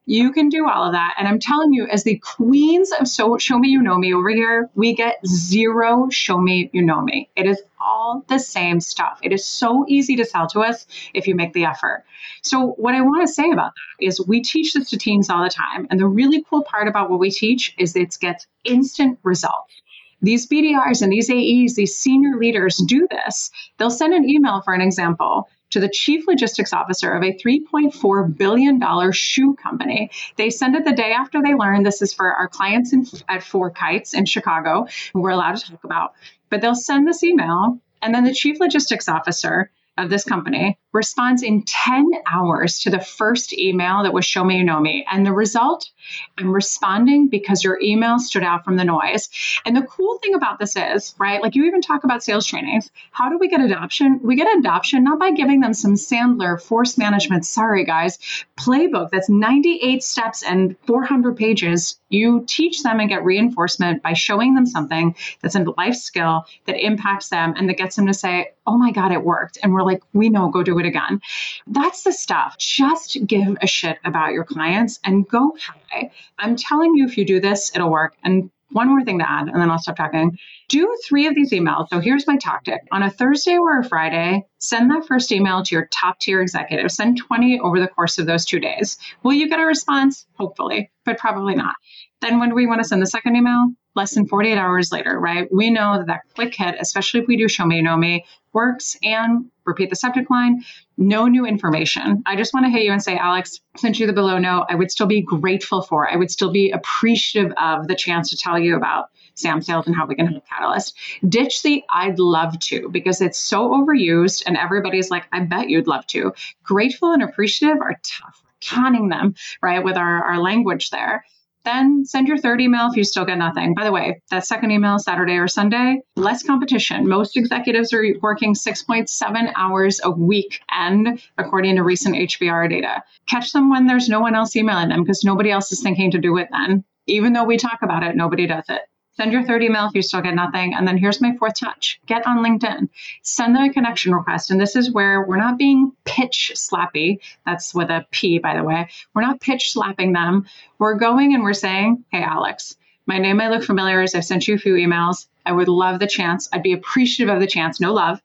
[0.06, 1.14] You can do all of that.
[1.18, 4.28] And I'm telling you, as the queens of so show me you know me over
[4.28, 7.30] here, we get zero show me you know me.
[7.36, 9.18] It is all the same stuff.
[9.22, 12.04] It is so easy to sell to us if you make the effort.
[12.42, 15.42] So what I want to say about that is we teach this to teens all
[15.42, 15.86] the time.
[15.90, 19.72] And the really cool part about what we teach is it gets instant results.
[20.20, 23.50] These BDRs and these AEs, these senior leaders do this.
[23.76, 28.38] They'll send an email, for an example, to the chief logistics officer of a $3.4
[28.38, 30.08] billion shoe company.
[30.36, 33.40] They send it the day after they learn this is for our clients in, at
[33.40, 36.14] FourKites in Chicago, who we're allowed to talk about.
[36.48, 41.42] But they'll send this email, and then the chief logistics officer of this company responds
[41.42, 45.04] in 10 hours to the first email that was show me you know me.
[45.10, 45.90] And the result
[46.38, 49.28] i'm responding because your email stood out from the noise.
[49.64, 52.90] And the cool thing about this is right like you even talk about sales trainings
[53.10, 54.20] how do we get adoption?
[54.22, 58.18] We get adoption not by giving them some sandler force management sorry guys
[58.58, 62.00] playbook that's 98 steps and 400 pages.
[62.08, 66.84] You teach them and get reinforcement by showing them something that's a life skill that
[66.84, 69.82] impacts them and that gets them to say oh my god it worked and we're
[69.82, 71.20] like we know go do it again.
[71.66, 72.56] That's the stuff.
[72.58, 76.10] Just give a shit about your clients and go high.
[76.38, 78.14] I'm telling you, if you do this, it'll work.
[78.24, 80.36] And one more thing to add, and then I'll stop talking.
[80.68, 81.88] Do three of these emails.
[81.90, 82.80] So here's my tactic.
[82.90, 86.90] On a Thursday or a Friday, send that first email to your top tier executive.
[86.90, 88.98] Send 20 over the course of those two days.
[89.22, 90.26] Will you get a response?
[90.38, 91.76] Hopefully, but probably not.
[92.20, 95.18] Then when do we want to send the second email, less than 48 hours later,
[95.18, 95.48] right?
[95.52, 98.96] We know that that quick hit, especially if we do show me, know me, works
[99.02, 100.64] and repeat the subject line.
[100.96, 102.22] No new information.
[102.26, 104.66] I just want to hit you and say, Alex, sent you the below note.
[104.68, 106.08] I would still be grateful for.
[106.08, 109.96] I would still be appreciative of the chance to tell you about Sam Sales and
[109.96, 110.96] how we can help Catalyst.
[111.28, 115.88] Ditch the I'd love to because it's so overused and everybody's like, I bet you'd
[115.88, 116.32] love to.
[116.62, 118.40] Grateful and appreciative are tough.
[118.64, 121.24] Conning them, right, with our, our language there
[121.64, 123.74] then send your third email if you still get nothing.
[123.74, 127.08] By the way, that second email, Saturday or Sunday, less competition.
[127.08, 133.52] Most executives are working 6.7 hours a week, and according to recent HBR data, catch
[133.52, 136.36] them when there's no one else emailing them because nobody else is thinking to do
[136.36, 136.84] it then.
[137.06, 138.80] Even though we talk about it, nobody does it.
[139.16, 140.74] Send your third email if you still get nothing.
[140.74, 142.88] And then here's my fourth touch get on LinkedIn.
[143.22, 144.50] Send them a connection request.
[144.50, 147.20] And this is where we're not being pitch slappy.
[147.46, 148.88] That's with a P, by the way.
[149.14, 150.46] We're not pitch slapping them.
[150.78, 154.48] We're going and we're saying, hey, Alex, my name may look familiar as I've sent
[154.48, 155.26] you a few emails.
[155.46, 156.48] I would love the chance.
[156.52, 158.20] I'd be appreciative of the chance, no love.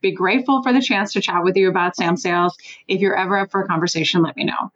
[0.00, 2.56] Be grateful for the chance to chat with you about Sam Sales.
[2.88, 4.72] If you're ever up for a conversation, let me know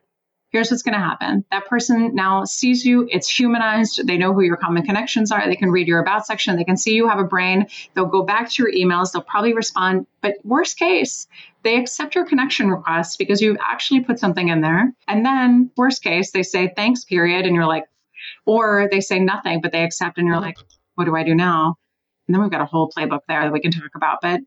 [0.54, 1.44] here's what's going to happen.
[1.50, 4.06] That person now sees you, it's humanized.
[4.06, 5.44] They know who your common connections are.
[5.44, 6.54] They can read your about section.
[6.54, 7.66] They can see you have a brain.
[7.92, 9.10] They'll go back to your emails.
[9.10, 10.06] They'll probably respond.
[10.20, 11.26] But worst case,
[11.64, 14.94] they accept your connection request because you've actually put something in there.
[15.08, 17.46] And then, worst case, they say thanks, period.
[17.46, 17.86] And you're like,
[18.46, 20.58] or they say nothing, but they accept and you're like,
[20.94, 21.78] what do I do now?
[22.28, 24.18] And then we've got a whole playbook there that we can talk about.
[24.22, 24.40] But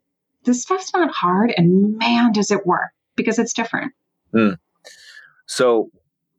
[0.46, 1.54] this stuff's not hard.
[1.58, 3.92] And man, does it work because it's different.
[4.34, 4.58] Mm.
[5.48, 5.90] So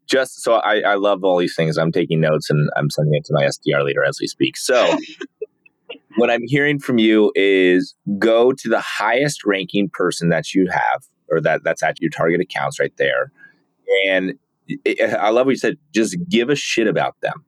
[0.08, 1.76] just so I, I love all these things.
[1.76, 4.56] I'm taking notes and I'm sending it to my SDR leader as we speak.
[4.56, 4.96] So
[6.16, 11.04] what I'm hearing from you is go to the highest ranking person that you have,
[11.30, 13.30] or that that's at your target accounts right there.
[14.06, 14.34] And
[14.66, 15.76] it, I love what you said.
[15.94, 17.44] Just give a shit about them.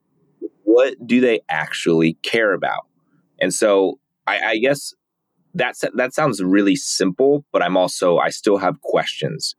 [0.65, 2.87] What do they actually care about?
[3.41, 4.95] And so I, I guess
[5.55, 9.57] that's that sounds really simple, but I'm also I still have questions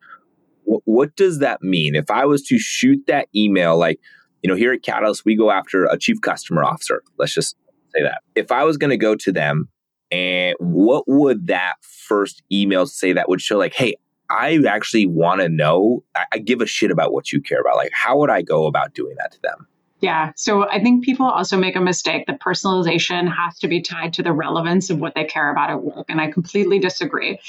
[0.86, 1.96] what does that mean?
[1.96, 4.00] If I was to shoot that email, like,
[4.42, 7.04] you know, here at Catalyst, we go after a chief customer officer.
[7.18, 7.56] Let's just
[7.94, 8.22] say that.
[8.36, 9.70] If I was going to go to them,
[10.12, 13.96] and what would that first email say that would show, like, hey,
[14.30, 17.76] I actually want to know, I, I give a shit about what you care about.
[17.76, 19.68] Like, how would I go about doing that to them?
[20.00, 20.32] Yeah.
[20.36, 24.24] So I think people also make a mistake that personalization has to be tied to
[24.24, 26.08] the relevance of what they care about at work.
[26.10, 27.40] And I completely disagree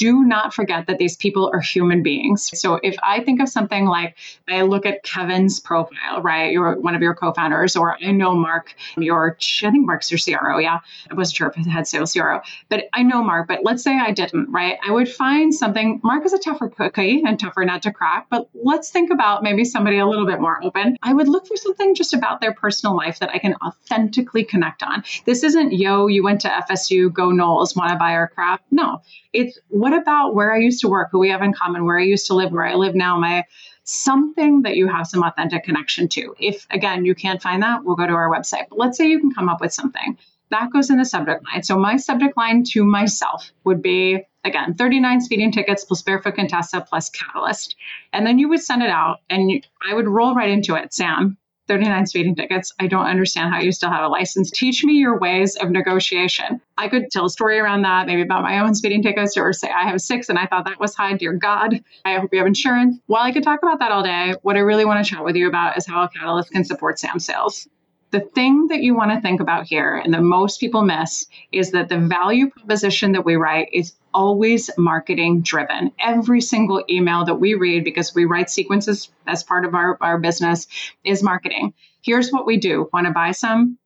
[0.00, 2.50] do not forget that these people are human beings.
[2.58, 4.16] So if I think of something like
[4.48, 6.50] I look at Kevin's profile, right?
[6.50, 10.58] You're one of your co-founders, or I know Mark, your I think Mark's your CRO,
[10.58, 10.78] yeah.
[11.10, 13.46] I wasn't sure if it had sales CRO, but I know Mark.
[13.46, 14.78] But let's say I didn't, right?
[14.88, 16.00] I would find something.
[16.02, 18.28] Mark is a tougher cookie and tougher nut to crack.
[18.30, 20.96] But let's think about maybe somebody a little bit more open.
[21.02, 24.82] I would look for something just about their personal life that I can authentically connect
[24.82, 25.04] on.
[25.26, 28.62] This isn't yo, you went to FSU, go Noles, want to buy our crap.
[28.70, 31.98] No, it's what about where I used to work, who we have in common, where
[31.98, 33.44] I used to live, where I live now, my
[33.84, 36.34] something that you have some authentic connection to.
[36.38, 38.68] If again you can't find that, we'll go to our website.
[38.68, 40.18] But let's say you can come up with something.
[40.50, 41.62] That goes in the subject line.
[41.62, 46.80] So my subject line to myself would be again 39 speeding tickets plus barefoot contessa
[46.80, 47.76] plus catalyst
[48.12, 51.36] and then you would send it out and i would roll right into it sam
[51.70, 52.74] 39 speeding tickets.
[52.80, 54.50] I don't understand how you still have a license.
[54.50, 56.60] Teach me your ways of negotiation.
[56.76, 59.70] I could tell a story around that, maybe about my own speeding tickets, or say
[59.70, 61.14] I have six and I thought that was high.
[61.14, 62.98] Dear God, I hope you have insurance.
[63.06, 65.36] While I could talk about that all day, what I really want to chat with
[65.36, 67.68] you about is how a catalyst can support SAM sales.
[68.12, 71.70] The thing that you want to think about here, and that most people miss, is
[71.70, 75.92] that the value proposition that we write is always marketing driven.
[76.00, 80.18] Every single email that we read, because we write sequences as part of our, our
[80.18, 80.66] business,
[81.04, 81.72] is marketing.
[82.02, 83.78] Here's what we do want to buy some?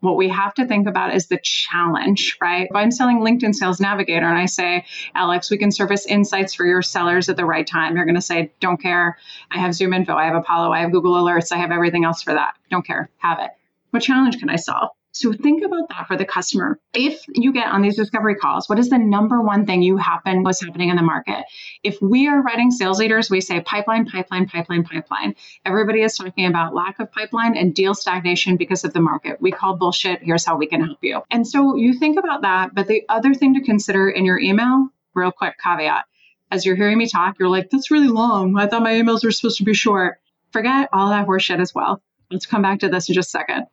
[0.00, 2.66] What we have to think about is the challenge, right?
[2.68, 6.64] If I'm selling LinkedIn Sales Navigator and I say, Alex, we can surface insights for
[6.64, 9.18] your sellers at the right time, you're going to say, don't care.
[9.50, 12.32] I have ZoomInfo, I have Apollo, I have Google Alerts, I have everything else for
[12.34, 12.54] that.
[12.70, 13.10] Don't care.
[13.18, 13.50] Have it.
[13.90, 14.90] What challenge can I solve?
[15.12, 16.78] So think about that for the customer.
[16.94, 20.44] If you get on these discovery calls, what is the number one thing you happen
[20.44, 21.44] what's happening in the market?
[21.82, 25.34] If we are writing sales leaders, we say pipeline, pipeline, pipeline, pipeline.
[25.64, 29.40] Everybody is talking about lack of pipeline and deal stagnation because of the market.
[29.40, 30.22] We call bullshit.
[30.22, 31.22] Here's how we can help you.
[31.30, 32.72] And so you think about that.
[32.72, 36.04] But the other thing to consider in your email, real quick caveat,
[36.52, 38.56] as you're hearing me talk, you're like, that's really long.
[38.56, 40.20] I thought my emails were supposed to be short.
[40.52, 42.00] Forget all that horseshit as well.
[42.30, 43.66] Let's come back to this in just a second.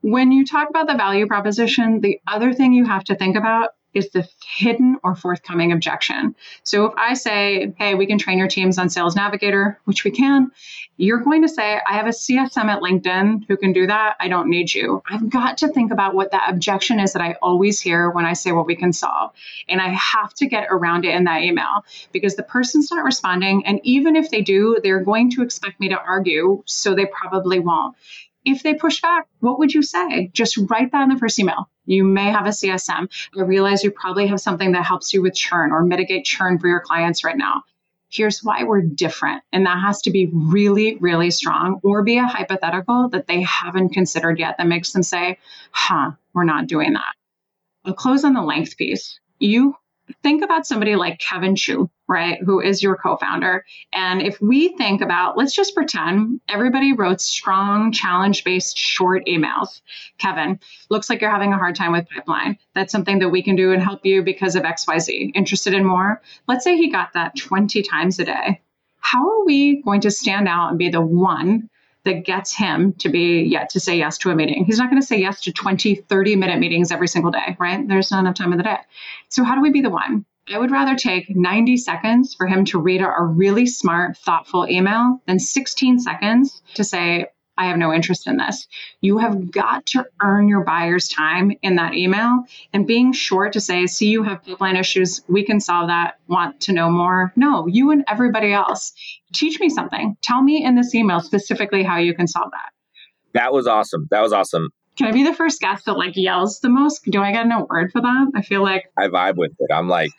[0.00, 3.74] When you talk about the value proposition, the other thing you have to think about
[3.94, 6.34] is the hidden or forthcoming objection.
[6.62, 10.10] So if I say, hey, we can train your teams on Sales Navigator, which we
[10.10, 10.50] can,
[10.96, 14.16] you're going to say, I have a CSM at LinkedIn who can do that.
[14.20, 15.02] I don't need you.
[15.08, 18.34] I've got to think about what that objection is that I always hear when I
[18.34, 19.32] say what we can solve.
[19.68, 23.66] And I have to get around it in that email because the person's not responding.
[23.66, 26.62] And even if they do, they're going to expect me to argue.
[26.66, 27.96] So they probably won't
[28.44, 30.30] if they push back, what would you say?
[30.32, 31.68] Just write that in the first email.
[31.84, 33.08] You may have a CSM.
[33.36, 36.68] I realize you probably have something that helps you with churn or mitigate churn for
[36.68, 37.62] your clients right now.
[38.10, 39.42] Here's why we're different.
[39.52, 43.90] And that has to be really, really strong or be a hypothetical that they haven't
[43.90, 45.38] considered yet that makes them say,
[45.70, 47.14] huh, we're not doing that.
[47.84, 49.20] I'll close on the length piece.
[49.38, 49.76] You
[50.22, 53.64] think about somebody like Kevin Chu, right, who is your co founder.
[53.92, 59.80] And if we think about, let's just pretend everybody wrote strong, challenge based short emails.
[60.18, 62.58] Kevin, looks like you're having a hard time with pipeline.
[62.74, 65.32] That's something that we can do and help you because of XYZ.
[65.34, 66.22] Interested in more?
[66.46, 68.60] Let's say he got that 20 times a day.
[69.00, 71.70] How are we going to stand out and be the one
[72.08, 74.64] that gets him to be yet to say yes to a meeting.
[74.64, 77.86] He's not going to say yes to 20, 30 minute meetings every single day, right?
[77.86, 78.78] There's not enough time in the day.
[79.28, 80.24] So how do we be the one?
[80.52, 85.20] I would rather take 90 seconds for him to read a really smart, thoughtful email
[85.26, 87.26] than 16 seconds to say,
[87.58, 88.68] I have no interest in this.
[89.00, 93.60] You have got to earn your buyer's time in that email and being sure to
[93.60, 95.22] say, see, you have pipeline issues.
[95.28, 96.18] We can solve that.
[96.28, 97.32] Want to know more?
[97.36, 98.92] No, you and everybody else.
[99.34, 100.16] Teach me something.
[100.22, 102.70] Tell me in this email specifically how you can solve that.
[103.34, 104.06] That was awesome.
[104.10, 104.68] That was awesome.
[104.96, 107.04] Can I be the first guest that like yells the most?
[107.04, 108.32] Do I get an award for that?
[108.34, 109.72] I feel like I vibe with it.
[109.72, 110.10] I'm like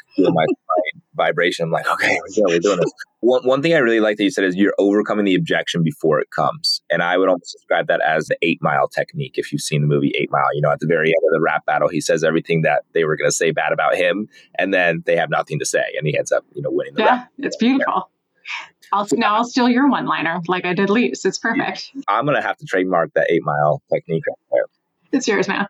[1.20, 1.66] vibration.
[1.66, 2.92] I'm like, okay, yeah, we're doing this.
[3.22, 6.22] One, one thing I really like that you said is you're overcoming the objection before
[6.22, 6.82] it comes.
[6.90, 9.34] And I would almost describe that as the eight mile technique.
[9.36, 11.42] If you've seen the movie Eight Mile, you know, at the very end of the
[11.44, 14.30] rap battle, he says everything that they were going to say bad about him.
[14.58, 15.84] And then they have nothing to say.
[15.98, 17.30] And he ends up, you know, winning the yeah, rap.
[17.40, 18.10] It's beautiful.
[18.94, 21.26] I'll now I'll steal your one liner like I did Lee's.
[21.26, 21.92] It's perfect.
[22.08, 24.66] I'm gonna have to trademark that eight mile technique right there.
[25.12, 25.68] It's yours, man.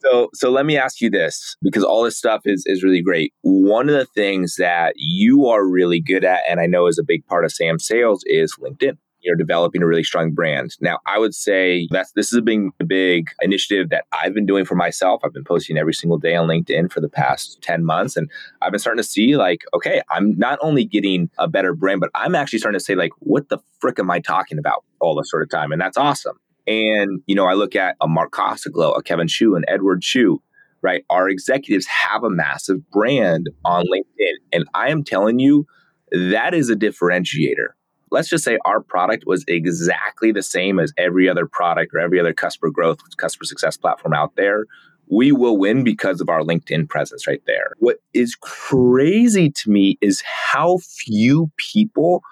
[0.00, 3.32] So so let me ask you this because all this stuff is is really great.
[3.42, 7.04] One of the things that you are really good at, and I know is a
[7.04, 8.96] big part of Sam sales, is LinkedIn.
[9.20, 10.76] You're developing a really strong brand.
[10.80, 14.46] Now, I would say that's this is a big, a big initiative that I've been
[14.46, 15.22] doing for myself.
[15.24, 18.16] I've been posting every single day on LinkedIn for the past 10 months.
[18.16, 18.30] And
[18.62, 22.10] I've been starting to see like, okay, I'm not only getting a better brand, but
[22.14, 25.30] I'm actually starting to say, like, what the frick am I talking about all this
[25.30, 25.72] sort of time?
[25.72, 26.38] And that's awesome.
[26.68, 30.42] And, you know, I look at a Mark Costaglow, a Kevin Xu, an Edward Chiu,
[30.82, 31.02] right?
[31.08, 34.34] Our executives have a massive brand on LinkedIn.
[34.52, 35.66] And I am telling you,
[36.12, 37.68] that is a differentiator.
[38.10, 42.20] Let's just say our product was exactly the same as every other product or every
[42.20, 44.66] other customer growth, customer success platform out there.
[45.10, 47.72] We will win because of our LinkedIn presence right there.
[47.78, 52.22] What is crazy to me is how few people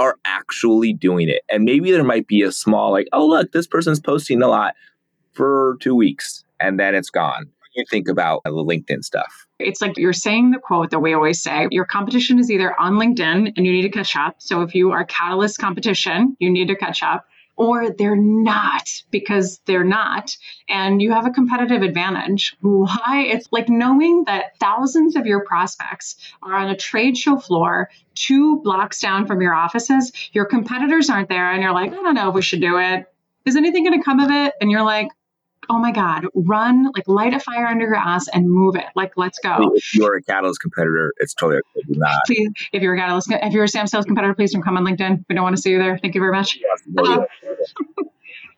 [0.00, 1.42] are actually doing it.
[1.50, 4.74] And maybe there might be a small, like, oh, look, this person's posting a lot
[5.32, 7.46] for two weeks and then it's gone.
[7.76, 9.46] You think about the LinkedIn stuff.
[9.58, 12.94] It's like you're saying the quote that we always say your competition is either on
[12.94, 14.36] LinkedIn and you need to catch up.
[14.38, 17.26] So if you are Catalyst competition, you need to catch up,
[17.56, 20.36] or they're not because they're not.
[20.68, 22.56] And you have a competitive advantage.
[22.60, 23.26] Why?
[23.28, 28.60] It's like knowing that thousands of your prospects are on a trade show floor two
[28.62, 30.12] blocks down from your offices.
[30.32, 33.06] Your competitors aren't there, and you're like, I don't know if we should do it.
[33.46, 34.54] Is anything going to come of it?
[34.60, 35.08] And you're like,
[35.70, 38.86] oh my God, run, like light a fire under your ass and move it.
[38.96, 39.72] Like, let's go.
[39.74, 41.86] If you're a Catalyst competitor, it's totally okay.
[41.90, 42.16] Not.
[42.26, 44.84] Please, if you're a Catalyst, if you're a Sam Sales competitor, please don't come on
[44.84, 45.24] LinkedIn.
[45.28, 45.96] We don't want to see you there.
[45.98, 46.58] Thank you very much.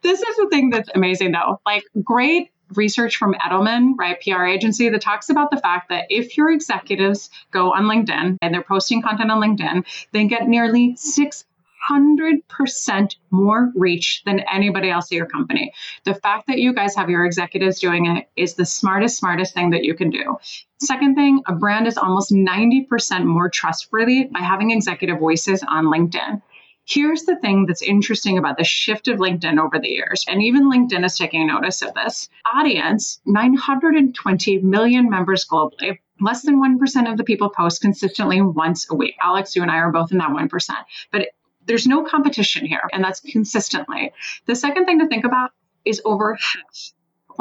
[0.02, 1.60] This is the thing that's amazing though.
[1.64, 6.36] Like, great research from Edelman, right, PR agency, that talks about the fact that if
[6.36, 11.44] your executives go on LinkedIn and they're posting content on LinkedIn, they get nearly six
[11.90, 15.72] 100% more reach than anybody else at your company.
[16.04, 19.70] The fact that you guys have your executives doing it is the smartest, smartest thing
[19.70, 20.38] that you can do.
[20.78, 26.40] Second thing, a brand is almost 90% more trustworthy by having executive voices on LinkedIn.
[26.84, 30.70] Here's the thing that's interesting about the shift of LinkedIn over the years, and even
[30.70, 32.28] LinkedIn is taking notice of this.
[32.52, 35.98] Audience 920 million members globally.
[36.20, 39.14] Less than 1% of the people post consistently once a week.
[39.22, 40.70] Alex, you and I are both in that 1%.
[41.10, 41.28] But
[41.66, 44.12] there's no competition here, and that's consistently.
[44.46, 45.50] The second thing to think about
[45.84, 46.92] is over half.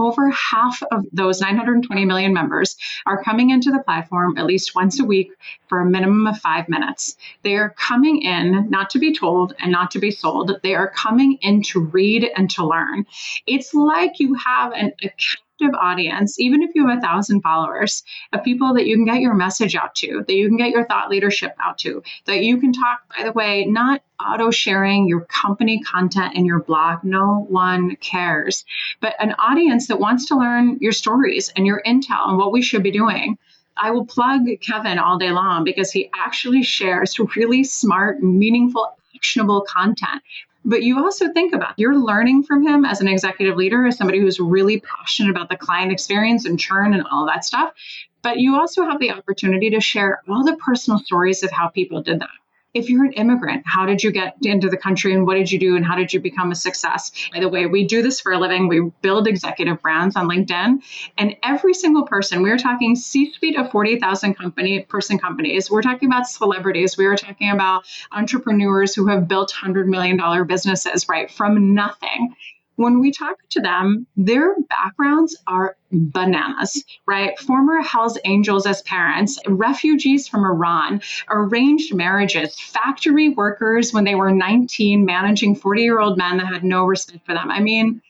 [0.01, 2.75] Over half of those 920 million members
[3.05, 5.31] are coming into the platform at least once a week
[5.67, 7.15] for a minimum of five minutes.
[7.43, 10.53] They are coming in not to be told and not to be sold.
[10.63, 13.05] They are coming in to read and to learn.
[13.45, 15.13] It's like you have an, a
[15.61, 18.03] captive audience, even if you have a thousand followers,
[18.33, 20.85] of people that you can get your message out to, that you can get your
[20.85, 25.21] thought leadership out to, that you can talk, by the way, not auto sharing your
[25.21, 27.03] company content in your blog.
[27.03, 28.65] No one cares.
[28.99, 32.61] But an audience that wants to learn your stories and your intel and what we
[32.61, 33.37] should be doing.
[33.77, 39.61] I will plug Kevin all day long because he actually shares really smart, meaningful, actionable
[39.61, 40.21] content
[40.63, 44.19] but you also think about you're learning from him as an executive leader, as somebody
[44.19, 47.73] who's really passionate about the client experience and churn and all that stuff.
[48.21, 52.03] But you also have the opportunity to share all the personal stories of how people
[52.03, 52.29] did that
[52.73, 55.59] if you're an immigrant, how did you get into the country and what did you
[55.59, 57.11] do and how did you become a success?
[57.33, 58.67] By the way, we do this for a living.
[58.67, 60.81] We build executive brands on LinkedIn,
[61.17, 65.69] and every single person, we're talking C-suite of 40,000 company person companies.
[65.69, 66.97] We're talking about celebrities.
[66.97, 72.35] We are talking about entrepreneurs who have built $100 million businesses, right, from nothing
[72.75, 77.37] when we talk to them, their backgrounds are bananas, right?
[77.39, 84.31] Former Hells Angels as parents, refugees from Iran, arranged marriages, factory workers when they were
[84.31, 87.51] 19, managing 40 year old men that had no respect for them.
[87.51, 88.01] I mean,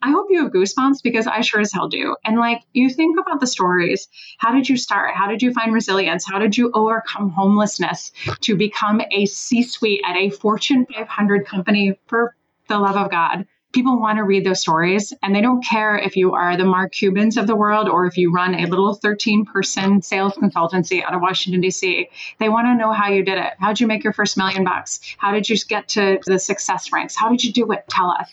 [0.00, 2.14] I hope you have goosebumps because I sure as hell do.
[2.24, 4.08] And like you think about the stories.
[4.38, 5.14] How did you start?
[5.14, 6.24] How did you find resilience?
[6.24, 8.12] How did you overcome homelessness
[8.42, 12.36] to become a C suite at a Fortune 500 company for
[12.68, 13.46] the love of God?
[13.78, 16.90] People want to read those stories and they don't care if you are the Mark
[16.90, 21.14] Cubans of the world or if you run a little 13 person sales consultancy out
[21.14, 22.08] of Washington, D.C.
[22.40, 23.52] They want to know how you did it.
[23.60, 24.98] How did you make your first million bucks?
[25.16, 27.14] How did you get to the success ranks?
[27.14, 27.84] How did you do it?
[27.88, 28.28] Tell us.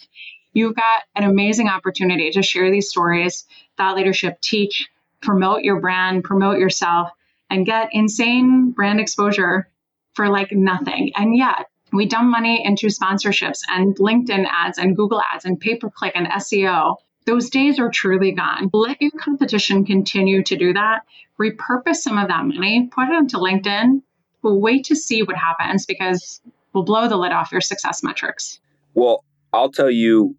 [0.53, 3.45] You've got an amazing opportunity to share these stories,
[3.77, 4.89] thought leadership, teach,
[5.21, 7.11] promote your brand, promote yourself,
[7.51, 9.69] and get insane brand exposure
[10.15, 11.11] for like nothing.
[11.15, 15.75] And yet, we dump money into sponsorships and LinkedIn ads and Google ads and pay
[15.75, 16.95] per click and SEO.
[17.25, 18.69] Those days are truly gone.
[18.73, 21.03] Let your competition continue to do that.
[21.39, 24.01] Repurpose some of that money, put it into LinkedIn.
[24.41, 26.41] We'll wait to see what happens because
[26.73, 28.59] we'll blow the lid off your success metrics.
[28.93, 30.35] Well, I'll tell you,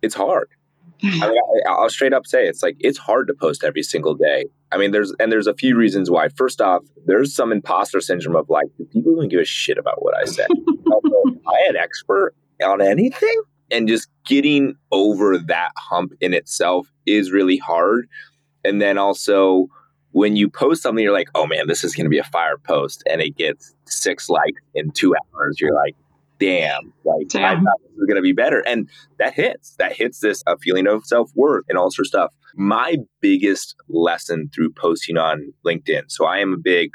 [0.00, 0.48] it's hard.
[1.02, 4.46] I mean, I'll straight up say it's like it's hard to post every single day.
[4.72, 6.28] I mean, there's and there's a few reasons why.
[6.28, 10.16] First off, there's some imposter syndrome of like, people don't give a shit about what
[10.16, 10.46] I say?
[11.46, 12.34] I am an expert
[12.64, 18.08] on anything, and just getting over that hump in itself is really hard.
[18.64, 19.68] And then also,
[20.12, 22.58] when you post something, you're like, oh man, this is going to be a fire
[22.58, 25.60] post, and it gets six likes in two hours.
[25.60, 25.94] You're like,
[26.38, 27.44] damn, like Damn.
[27.44, 28.60] I thought this was going to be better.
[28.66, 29.74] And that hits.
[29.78, 32.34] That hits this a feeling of self worth and all sorts of stuff.
[32.54, 36.04] My biggest lesson through posting on LinkedIn.
[36.08, 36.90] So I am a big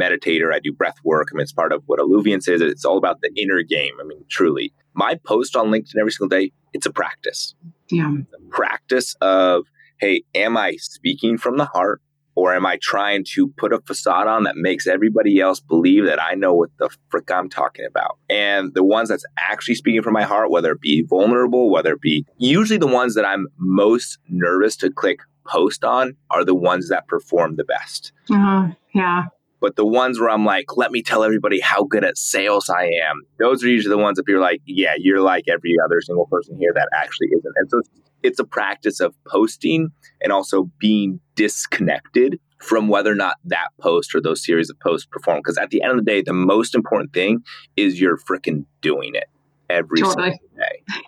[0.00, 0.54] meditator.
[0.54, 1.28] I do breath work.
[1.30, 2.60] I mean, it's part of what Alluviance is.
[2.60, 3.92] It's all about the inner game.
[4.00, 4.72] I mean, truly.
[4.94, 7.54] My post on LinkedIn every single day, it's a practice.
[7.90, 8.14] Yeah.
[8.30, 9.64] The practice of,
[10.00, 12.00] hey, am I speaking from the heart?
[12.34, 16.20] Or am I trying to put a facade on that makes everybody else believe that
[16.20, 18.18] I know what the frick I'm talking about?
[18.30, 22.00] And the ones that's actually speaking from my heart, whether it be vulnerable, whether it
[22.00, 26.88] be usually the ones that I'm most nervous to click post on are the ones
[26.88, 28.12] that perform the best.
[28.30, 29.24] Uh, yeah.
[29.60, 32.84] But the ones where I'm like, let me tell everybody how good at sales I
[33.08, 36.00] am, those are usually the ones that people are like, yeah, you're like every other
[36.00, 37.54] single person here that actually isn't.
[37.56, 37.80] And so
[38.22, 44.14] it's a practice of posting and also being disconnected from whether or not that post
[44.14, 45.38] or those series of posts perform.
[45.38, 47.42] Because at the end of the day, the most important thing
[47.76, 49.28] is you're freaking doing it
[49.68, 50.30] every Totally.
[50.30, 51.02] single day.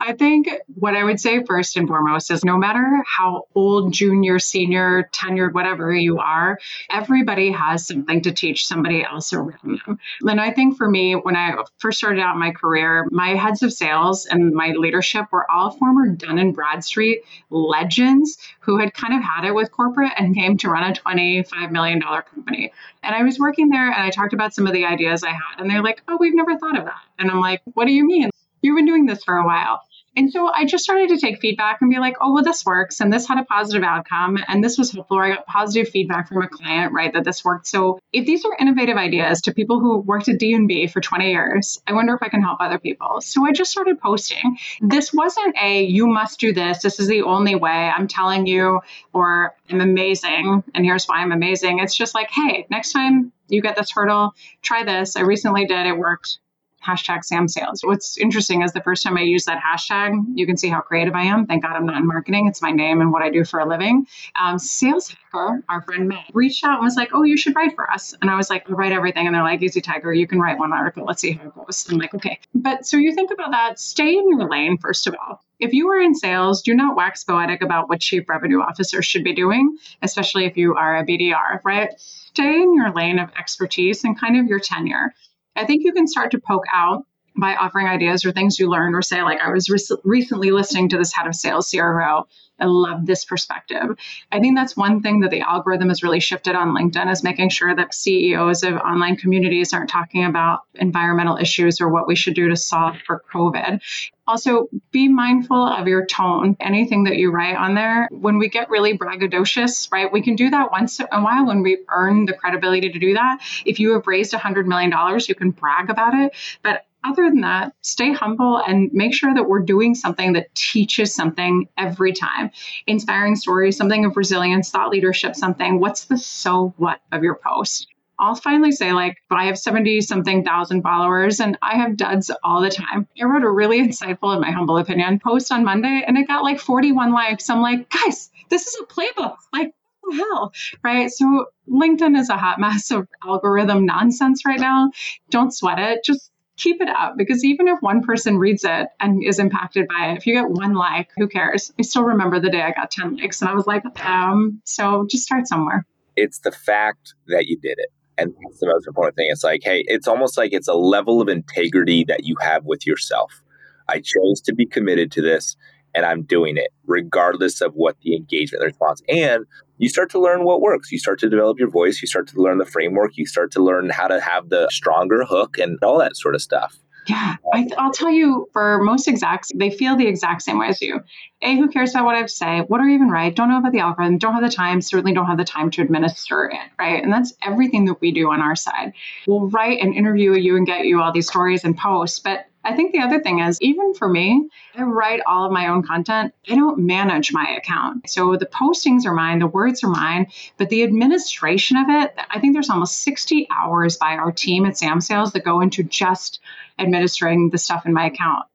[0.00, 4.38] I think what I would say first and foremost is no matter how old, junior,
[4.38, 6.58] senior, tenured, whatever you are,
[6.90, 9.98] everybody has something to teach somebody else around them.
[10.22, 13.72] And I think for me, when I first started out my career, my heads of
[13.72, 19.22] sales and my leadership were all former Dun and Bradstreet legends who had kind of
[19.22, 22.72] had it with corporate and came to run a $25 million company.
[23.02, 25.60] And I was working there and I talked about some of the ideas I had,
[25.60, 27.00] and they're like, oh, we've never thought of that.
[27.18, 28.30] And I'm like, what do you mean?
[28.66, 29.80] You've been doing this for a while.
[30.16, 33.00] And so I just started to take feedback and be like, oh, well, this works.
[33.00, 34.38] And this had a positive outcome.
[34.48, 35.18] And this was helpful.
[35.18, 37.66] I got positive feedback from a client, right, that this worked.
[37.66, 41.82] So if these are innovative ideas to people who worked at D&B for 20 years,
[41.86, 43.20] I wonder if I can help other people.
[43.20, 44.56] So I just started posting.
[44.80, 46.82] This wasn't a, you must do this.
[46.82, 47.70] This is the only way.
[47.70, 48.80] I'm telling you,
[49.12, 50.64] or I'm amazing.
[50.74, 51.80] And here's why I'm amazing.
[51.80, 55.14] It's just like, hey, next time you get this hurdle, try this.
[55.14, 55.86] I recently did.
[55.86, 56.38] It worked
[56.86, 57.80] hashtag Sam Sales.
[57.82, 61.14] What's interesting is the first time I used that hashtag, you can see how creative
[61.14, 61.46] I am.
[61.46, 62.46] Thank God I'm not in marketing.
[62.46, 64.06] It's my name and what I do for a living.
[64.40, 67.74] Um, Sales Hacker, our friend Matt, reached out and was like, oh, you should write
[67.74, 68.14] for us.
[68.20, 69.26] And I was like, I'll write everything.
[69.26, 71.04] And they're like, easy tiger, you can write one article.
[71.04, 71.86] Let's see how it goes.
[71.90, 72.38] I'm like, okay.
[72.54, 75.42] But so you think about that, stay in your lane, first of all.
[75.58, 79.24] If you are in sales, do not wax poetic about what chief revenue officers should
[79.24, 81.90] be doing, especially if you are a BDR, right?
[81.98, 85.14] Stay in your lane of expertise and kind of your tenure.
[85.56, 87.04] I think you can start to poke out
[87.36, 90.90] by offering ideas or things you learn or say, like, I was rec- recently listening
[90.90, 92.26] to this head of sales CRO.
[92.58, 93.96] I love this perspective.
[94.32, 97.50] I think that's one thing that the algorithm has really shifted on LinkedIn is making
[97.50, 102.34] sure that CEOs of online communities aren't talking about environmental issues or what we should
[102.34, 103.80] do to solve for COVID.
[104.28, 106.56] Also, be mindful of your tone.
[106.58, 110.50] Anything that you write on there, when we get really braggadocious, right, we can do
[110.50, 113.38] that once in a while when we earn the credibility to do that.
[113.64, 114.92] If you have raised $100 million,
[115.28, 116.32] you can brag about it.
[116.62, 121.14] But other than that, stay humble and make sure that we're doing something that teaches
[121.14, 122.50] something every time.
[122.86, 125.80] Inspiring stories, something of resilience, thought leadership, something.
[125.80, 127.88] What's the so what of your post?
[128.18, 132.62] I'll finally say, like, I have 70 something thousand followers and I have duds all
[132.62, 133.06] the time.
[133.20, 136.42] I wrote a really insightful, in my humble opinion, post on Monday and it got
[136.42, 137.50] like 41 likes.
[137.50, 139.36] I'm like, guys, this is a playbook.
[139.52, 139.72] Like,
[140.12, 140.52] hell?
[140.82, 141.10] Right.
[141.10, 144.90] So LinkedIn is a hot mess of algorithm nonsense right now.
[145.30, 146.04] Don't sweat it.
[146.04, 150.10] Just keep it up because even if one person reads it and is impacted by
[150.10, 151.72] it, if you get one like, who cares?
[151.78, 155.06] I still remember the day I got 10 likes and I was like, um, so
[155.10, 155.86] just start somewhere.
[156.16, 157.90] It's the fact that you did it.
[158.18, 159.28] And that's the most important thing.
[159.30, 162.86] It's like, hey, it's almost like it's a level of integrity that you have with
[162.86, 163.42] yourself.
[163.88, 165.56] I chose to be committed to this
[165.96, 169.02] and I'm doing it regardless of what the engagement response.
[169.08, 169.46] And
[169.78, 170.92] you start to learn what works.
[170.92, 172.00] You start to develop your voice.
[172.00, 173.16] You start to learn the framework.
[173.16, 176.42] You start to learn how to have the stronger hook and all that sort of
[176.42, 176.78] stuff.
[177.08, 180.82] Yeah, I, will tell you for most execs, they feel the exact same way as
[180.82, 181.00] you.
[181.40, 182.60] A, who cares about what I have to say?
[182.62, 183.34] What are even right?
[183.34, 184.18] Don't know about the algorithm.
[184.18, 184.80] Don't have the time.
[184.80, 187.02] Certainly don't have the time to administer it, right?
[187.02, 188.92] And that's everything that we do on our side.
[189.26, 192.74] We'll write and interview you and get you all these stories and posts, but I
[192.74, 196.34] think the other thing is, even for me, I write all of my own content.
[196.50, 198.10] I don't manage my account.
[198.10, 200.26] So the postings are mine, the words are mine,
[200.58, 204.76] but the administration of it, I think there's almost 60 hours by our team at
[204.76, 206.40] Sam Sales that go into just
[206.76, 208.46] administering the stuff in my account.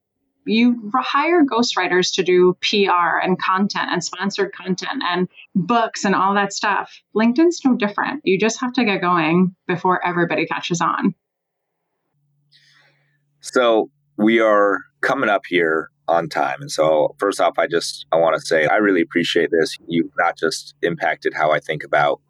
[0.43, 6.34] You hire ghostwriters to do PR and content and sponsored content and books and all
[6.34, 6.91] that stuff.
[7.16, 8.22] LinkedIn's no different.
[8.26, 11.16] You just have to get going before everybody catches on.
[13.39, 13.89] So
[14.22, 16.62] we are coming up here on time.
[16.62, 19.78] And so first off, I just I want to say I really appreciate this.
[19.88, 22.22] You've not just impacted how I think about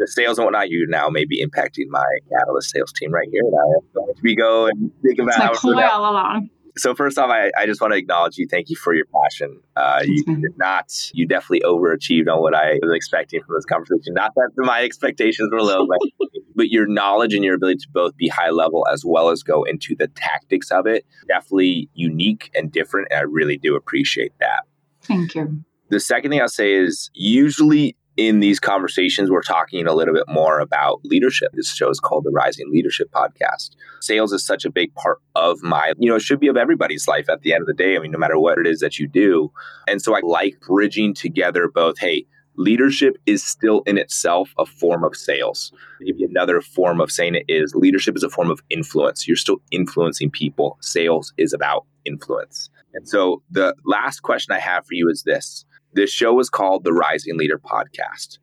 [0.00, 3.42] the sales and whatnot, you now may be impacting my Catalyst sales team right here.
[3.44, 5.72] And I am going to be going and think about it's how like to do
[5.72, 5.92] ploy that.
[5.92, 6.50] all along.
[6.80, 8.46] So first off, I, I just want to acknowledge you.
[8.48, 9.60] Thank you for your passion.
[9.76, 14.14] Uh, you did not, you definitely overachieved on what I was expecting from this conversation.
[14.14, 15.98] Not that my expectations were low, but,
[16.54, 19.62] but your knowledge and your ability to both be high level as well as go
[19.64, 23.08] into the tactics of it, definitely unique and different.
[23.10, 24.62] And I really do appreciate that.
[25.02, 25.62] Thank you.
[25.90, 30.28] The second thing I'll say is usually in these conversations, we're talking a little bit
[30.28, 31.52] more about leadership.
[31.54, 33.70] This show is called the Rising Leadership Podcast.
[34.02, 37.08] Sales is such a big part of my, you know, it should be of everybody's
[37.08, 37.96] life at the end of the day.
[37.96, 39.50] I mean, no matter what it is that you do.
[39.88, 45.02] And so I like bridging together both, hey, leadership is still in itself a form
[45.02, 45.72] of sales.
[46.02, 49.26] Maybe another form of saying it is leadership is a form of influence.
[49.26, 50.76] You're still influencing people.
[50.82, 52.68] Sales is about influence.
[52.92, 56.84] And so the last question I have for you is this this show is called
[56.84, 58.38] the Rising Leader Podcast.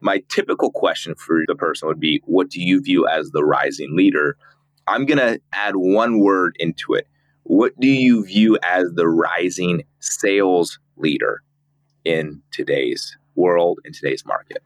[0.00, 3.96] My typical question for the person would be What do you view as the rising
[3.96, 4.36] leader?
[4.86, 7.06] I'm going to add one word into it.
[7.44, 11.42] What do you view as the rising sales leader
[12.04, 14.62] in today's world, in today's market?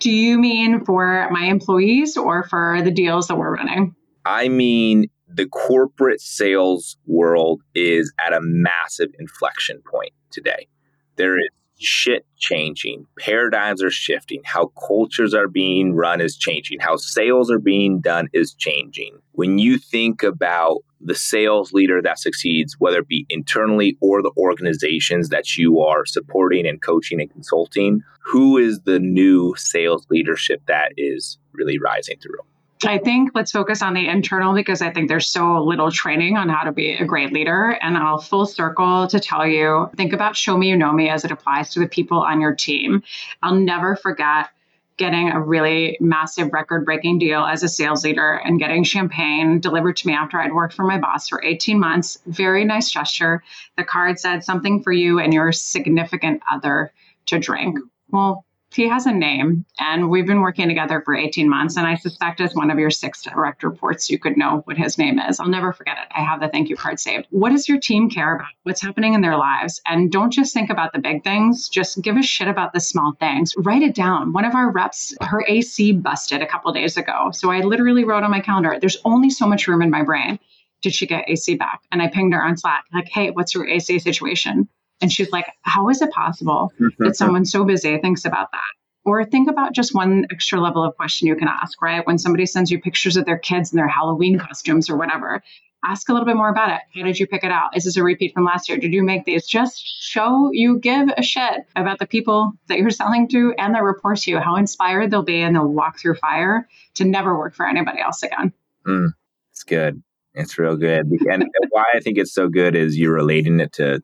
[0.00, 3.94] Do you mean for my employees or for the deals that we're running?
[4.24, 10.68] I mean, the corporate sales world is at a massive inflection point today.
[11.16, 11.48] There is
[11.80, 17.58] shit changing, paradigms are shifting, how cultures are being run is changing, how sales are
[17.58, 19.18] being done is changing.
[19.32, 24.32] When you think about the sales leader that succeeds, whether it be internally or the
[24.36, 30.60] organizations that you are supporting and coaching and consulting, who is the new sales leadership
[30.66, 32.40] that is really rising through?
[32.84, 36.48] I think let's focus on the internal because I think there's so little training on
[36.48, 37.78] how to be a great leader.
[37.82, 41.24] And I'll full circle to tell you think about show me you know me as
[41.24, 43.02] it applies to the people on your team.
[43.42, 44.50] I'll never forget
[44.96, 49.96] getting a really massive record breaking deal as a sales leader and getting champagne delivered
[49.96, 52.18] to me after I'd worked for my boss for 18 months.
[52.26, 53.42] Very nice gesture.
[53.78, 56.92] The card said something for you and your significant other
[57.26, 57.78] to drink.
[58.10, 61.94] Well, he has a name and we've been working together for 18 months and i
[61.96, 65.38] suspect as one of your six direct reports you could know what his name is.
[65.38, 66.08] I'll never forget it.
[66.14, 67.26] I have the thank you card saved.
[67.30, 68.48] What does your team care about?
[68.64, 69.80] What's happening in their lives?
[69.86, 71.68] And don't just think about the big things.
[71.68, 73.54] Just give a shit about the small things.
[73.56, 74.32] Write it down.
[74.32, 77.30] One of our reps her ac busted a couple days ago.
[77.32, 80.38] So i literally wrote on my calendar there's only so much room in my brain.
[80.82, 81.80] Did she get ac back?
[81.92, 84.68] And i pinged her on slack like hey what's your ac situation
[85.00, 88.60] and she's like, How is it possible that someone so busy thinks about that?
[89.04, 92.06] Or think about just one extra level of question you can ask, right?
[92.06, 95.42] When somebody sends you pictures of their kids in their Halloween costumes or whatever,
[95.84, 96.80] ask a little bit more about it.
[96.94, 97.76] How did you pick it out?
[97.76, 98.78] Is this a repeat from last year?
[98.78, 99.46] Did you make these?
[99.46, 103.84] Just show you give a shit about the people that you're selling to and their
[103.84, 107.54] report to you, how inspired they'll be and they'll walk through fire to never work
[107.54, 108.52] for anybody else again.
[108.86, 109.14] Mm,
[109.52, 110.02] it's good.
[110.34, 111.06] It's real good.
[111.26, 114.02] And why I think it's so good is you're relating it to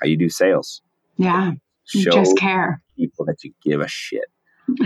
[0.00, 0.82] how you do sales.
[1.16, 1.52] Yeah.
[1.84, 2.82] Show just care.
[2.96, 4.26] people that you give a shit.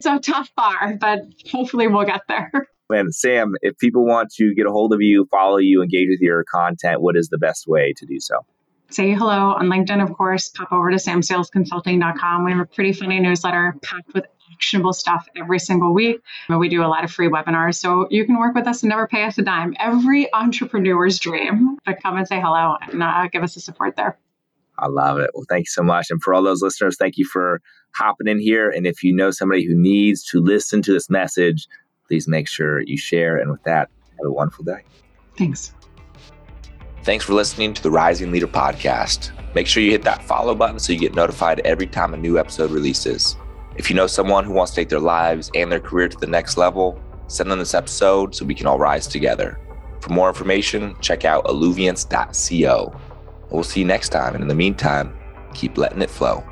[0.00, 1.20] It's a tough bar, but
[1.50, 2.50] hopefully we'll get there.
[2.90, 6.20] And Sam, if people want to get a hold of you, follow you, engage with
[6.20, 8.44] your content, what is the best way to do so?
[8.90, 10.50] Say hello on LinkedIn, of course.
[10.50, 12.44] Pop over to samsalesconsulting.com.
[12.44, 16.20] We have a pretty funny newsletter packed with actionable stuff every single week.
[16.48, 17.76] And we do a lot of free webinars.
[17.76, 19.74] So you can work with us and never pay us a dime.
[19.78, 21.78] Every entrepreneur's dream.
[21.84, 24.18] But come and say hello and uh, give us the support there.
[24.78, 25.30] I love it.
[25.34, 26.10] Well, thank you so much.
[26.10, 27.60] And for all those listeners, thank you for
[27.94, 28.70] hopping in here.
[28.70, 31.68] And if you know somebody who needs to listen to this message,
[32.08, 33.36] please make sure you share.
[33.36, 33.88] And with that,
[34.18, 34.82] have a wonderful day.
[35.36, 35.72] Thanks.
[37.02, 39.30] Thanks for listening to the Rising Leader Podcast.
[39.54, 42.38] Make sure you hit that follow button so you get notified every time a new
[42.38, 43.36] episode releases.
[43.76, 46.26] If you know someone who wants to take their lives and their career to the
[46.26, 49.58] next level, send them this episode so we can all rise together.
[50.00, 53.00] For more information, check out alluviance.co.
[53.50, 54.34] We'll see you next time.
[54.34, 55.16] And in the meantime,
[55.54, 56.44] keep letting it flow.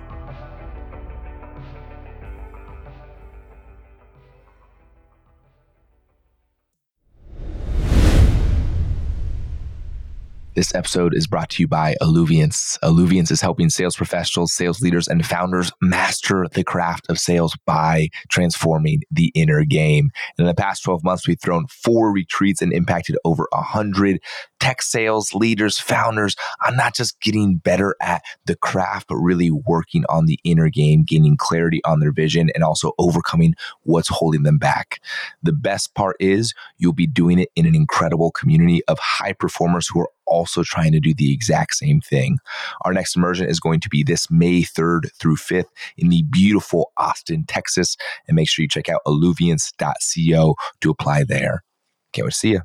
[10.55, 12.79] This episode is brought to you by Alluviance.
[12.83, 18.09] Alluviance is helping sales professionals, sales leaders, and founders master the craft of sales by
[18.31, 20.11] transforming the inner game.
[20.39, 24.21] In the past 12 months, we've thrown four retreats and impacted over 100
[24.63, 30.05] tech sales leaders, founders on not just getting better at the craft, but really working
[30.09, 34.59] on the inner game, gaining clarity on their vision, and also overcoming what's holding them
[34.59, 35.01] back.
[35.43, 39.89] The best part is you'll be doing it in an incredible community of high performers
[39.89, 42.39] who are also trying to do the exact same thing.
[42.83, 46.93] Our next immersion is going to be this May 3rd through 5th in the beautiful
[46.99, 47.97] Austin, Texas.
[48.29, 51.65] And make sure you check out alluviance.co to apply there.
[52.13, 52.61] Can't wait to see you.